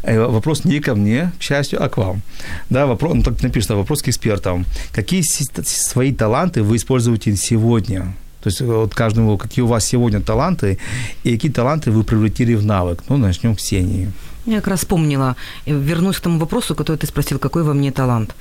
[0.03, 2.23] Э, Вопрос не ко мне, к счастью, а к вам.
[2.71, 4.65] Да, вопрос, ну, так написано, вопрос к экспертам.
[4.93, 5.23] Какие
[5.65, 8.15] свои таланты вы используете сегодня?
[8.43, 10.79] То есть вот каждому, какие у вас сегодня таланты,
[11.25, 13.03] и какие таланты вы превратили в навык?
[13.09, 14.09] Ну, начнем с Ксении.
[14.47, 15.35] Я как раз вспомнила,
[15.67, 18.35] э, вернусь к тому вопросу, который ты спросил, какой во мне талант.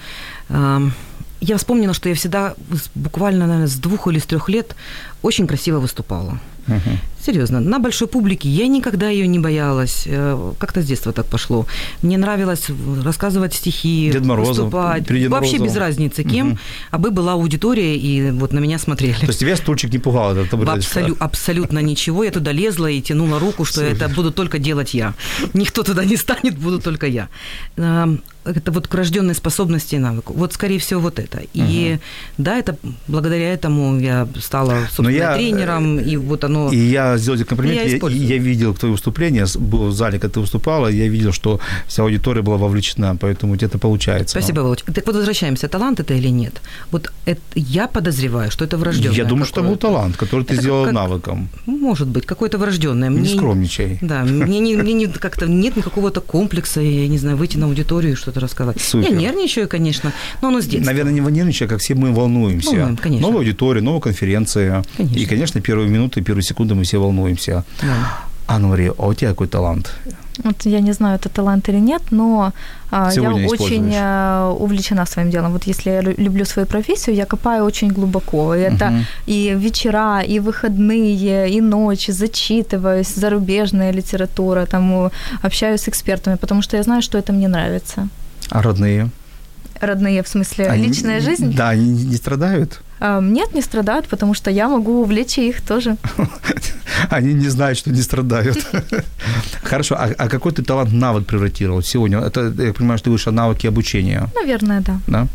[1.41, 2.53] Я вспомнила, что я всегда
[2.95, 4.75] буквально, наверное, с двух или с трех лет
[5.23, 6.39] очень красиво выступала.
[7.25, 10.03] Серьезно, на большой публике я никогда ее не боялась.
[10.07, 11.65] Э, Как-то с детства так пошло.
[12.01, 12.67] Мне нравилось
[13.03, 15.05] рассказывать стихи, Дед Морозов, выступать.
[15.05, 16.57] перед Дедом Вообще без разницы, кем,
[16.91, 19.19] аби была аудитория, и вот на меня смотрели.
[19.19, 20.35] То есть тебя стульчик не пугал?
[20.35, 22.23] Это Абсолю- абсолютно ничего.
[22.23, 25.13] Я туда лезла и тянула руку, что это буду только делать я.
[25.53, 27.27] Никто туда не станет, буду только я.
[27.77, 30.33] Эм, Это вот к рожденной способности и навыку.
[30.33, 31.41] Вот, скорее всего, вот это.
[31.53, 31.99] И
[32.39, 32.75] да, это
[33.07, 36.71] благодаря этому я стала, собственно, я, тренером, и вот оно...
[36.71, 37.81] И я сделал тебе комплимент.
[37.87, 41.59] Я Я, я видел твое выступление, был в зале, когда ты выступала, я видел, что
[41.87, 44.39] вся аудитория была вовлечена, поэтому это получается.
[44.39, 44.83] Спасибо, Володь.
[44.93, 46.61] Так вот, возвращаемся, талант это или нет?
[46.91, 49.17] Вот это, я подозреваю, что это врожденное.
[49.17, 51.49] Я думаю, что это был талант, который ты Это сделал как- навыком.
[51.65, 53.09] Может быть, какое-то врожденное.
[53.09, 53.97] Не Мне- скромничай.
[54.01, 58.13] Да, мне, не, мне не, как-то нет никакого-то комплекса, я не знаю, выйти на аудиторию
[58.13, 58.81] и что-то рассказать.
[58.81, 59.09] Супер.
[59.11, 60.91] Я нервничаю, конечно, но оно с детства.
[60.91, 62.69] Наверное, не нервничай, как все мы волнуемся.
[62.69, 63.27] Волнуем, конечно.
[63.27, 64.83] Новая аудитория, новая конференция.
[64.97, 65.17] Конечно.
[65.19, 67.63] И, конечно, первые минуты, первые секунды мы все волнуемся.
[67.81, 67.93] Да.
[68.47, 69.91] Анна Мария, а у тебя какой талант?
[70.43, 72.51] Вот я не знаю, это талант или нет, но
[72.91, 73.93] а, я Сегодня очень используешь.
[73.95, 75.51] э, увлечена своим делом.
[75.51, 78.55] Вот если я лю- люблю свою профессию, я копаю очень глубоко.
[78.55, 79.05] И это Мгм.
[79.27, 85.11] и вечера, и выходные, и ночи, зачитываюсь, зарубежная литература, там
[85.43, 88.07] общаюсь с экспертами, потому что я знаю, что это мне нравится.
[88.49, 89.09] А родные?
[89.81, 91.53] Родные, в смысле, Они- личная жизнь?
[91.55, 92.81] Да, они не страдают?
[93.01, 95.97] А, Нет, не страдают, потому что я могу увлечь их тоже.
[97.09, 98.65] Они не знают, что не страдают.
[99.63, 102.19] Хорошо, а, а какой ты талант навык превратировал сегодня?
[102.19, 104.99] Это, я понимаю, что ты вышел навыки обучения, Наверное, да.
[105.07, 105.27] да?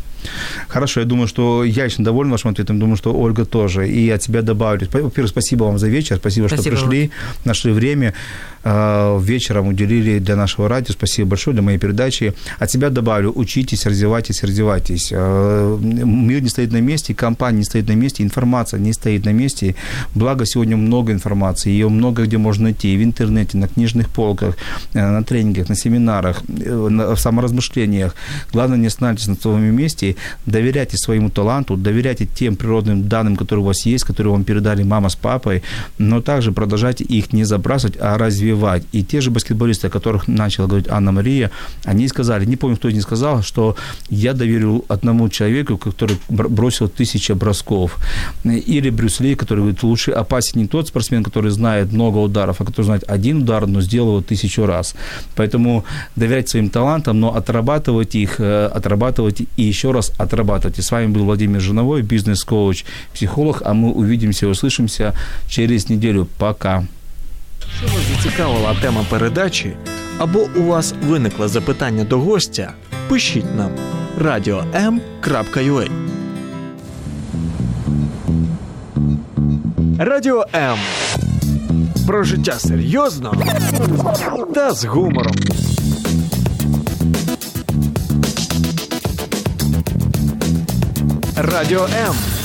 [0.67, 3.87] Хорошо, я думаю, что я очень доволен вашим ответом, думаю, что Ольга тоже.
[3.89, 4.87] И от тебя добавлю.
[4.91, 7.11] Во-первых, спасибо вам за вечер, спасибо, Спасибо, что пришли,
[7.45, 8.13] нашли время,
[8.63, 10.93] э, вечером уделили для нашего радио.
[10.93, 12.33] Спасибо большое для моей передачи.
[12.59, 15.09] От себя добавлю, учитесь, развивайтесь, развивайтесь.
[15.11, 19.31] Э, Мир не стоит на месте, компания не стоит на месте, информация не стоит на
[19.33, 19.75] месте.
[20.15, 24.57] Благо, сегодня много информации, ее много где можно найти, в интернете, на книжных полках,
[24.93, 28.15] э, на тренингах, на семинарах, на- в саморазмышлениях.
[28.53, 30.15] Главное, не останавливайтесь на своем месте
[30.45, 35.09] доверяйте своему таланту, доверяйте тем природным данным, которые у вас есть, которые вам передали мама
[35.09, 35.63] с папой,
[35.97, 38.83] но также продолжайте их не забрасывать, а развивать.
[38.91, 41.51] И те же баскетболисты, о которых начала говорить Анна Мария,
[41.85, 43.75] они сказали, не помню, кто из них сказал, что
[44.09, 47.97] я доверил одному человеку, который бросил тысячи бросков.
[48.43, 52.65] Или Брюс Ли, который говорит, лучше опасен не тот спортсмен, который знает много ударов, а
[52.65, 54.95] который знает один удар, но сделал его тысячу раз.
[55.35, 55.83] Поэтому
[56.15, 60.78] доверять своим талантам, но отрабатывать их, э, отрабатывать и еще раз отрабатывать.
[60.78, 62.84] И с вами был Владимир Жиновой, бизнес-коуч,
[63.14, 65.14] психолог, а мы увидимся, услышимся
[65.48, 66.26] через неделю.
[66.38, 66.86] Пока.
[67.82, 69.72] Якщо вас зацікавила тема передачі
[70.18, 72.72] або у вас виникло запитання до гостя,
[73.08, 73.70] пишіть нам
[74.20, 75.88] radio.m.ua
[79.98, 80.78] Радіо М.
[82.06, 83.34] Про життя серйозно
[84.54, 85.34] та з гумором.
[91.39, 92.36] Радіо М.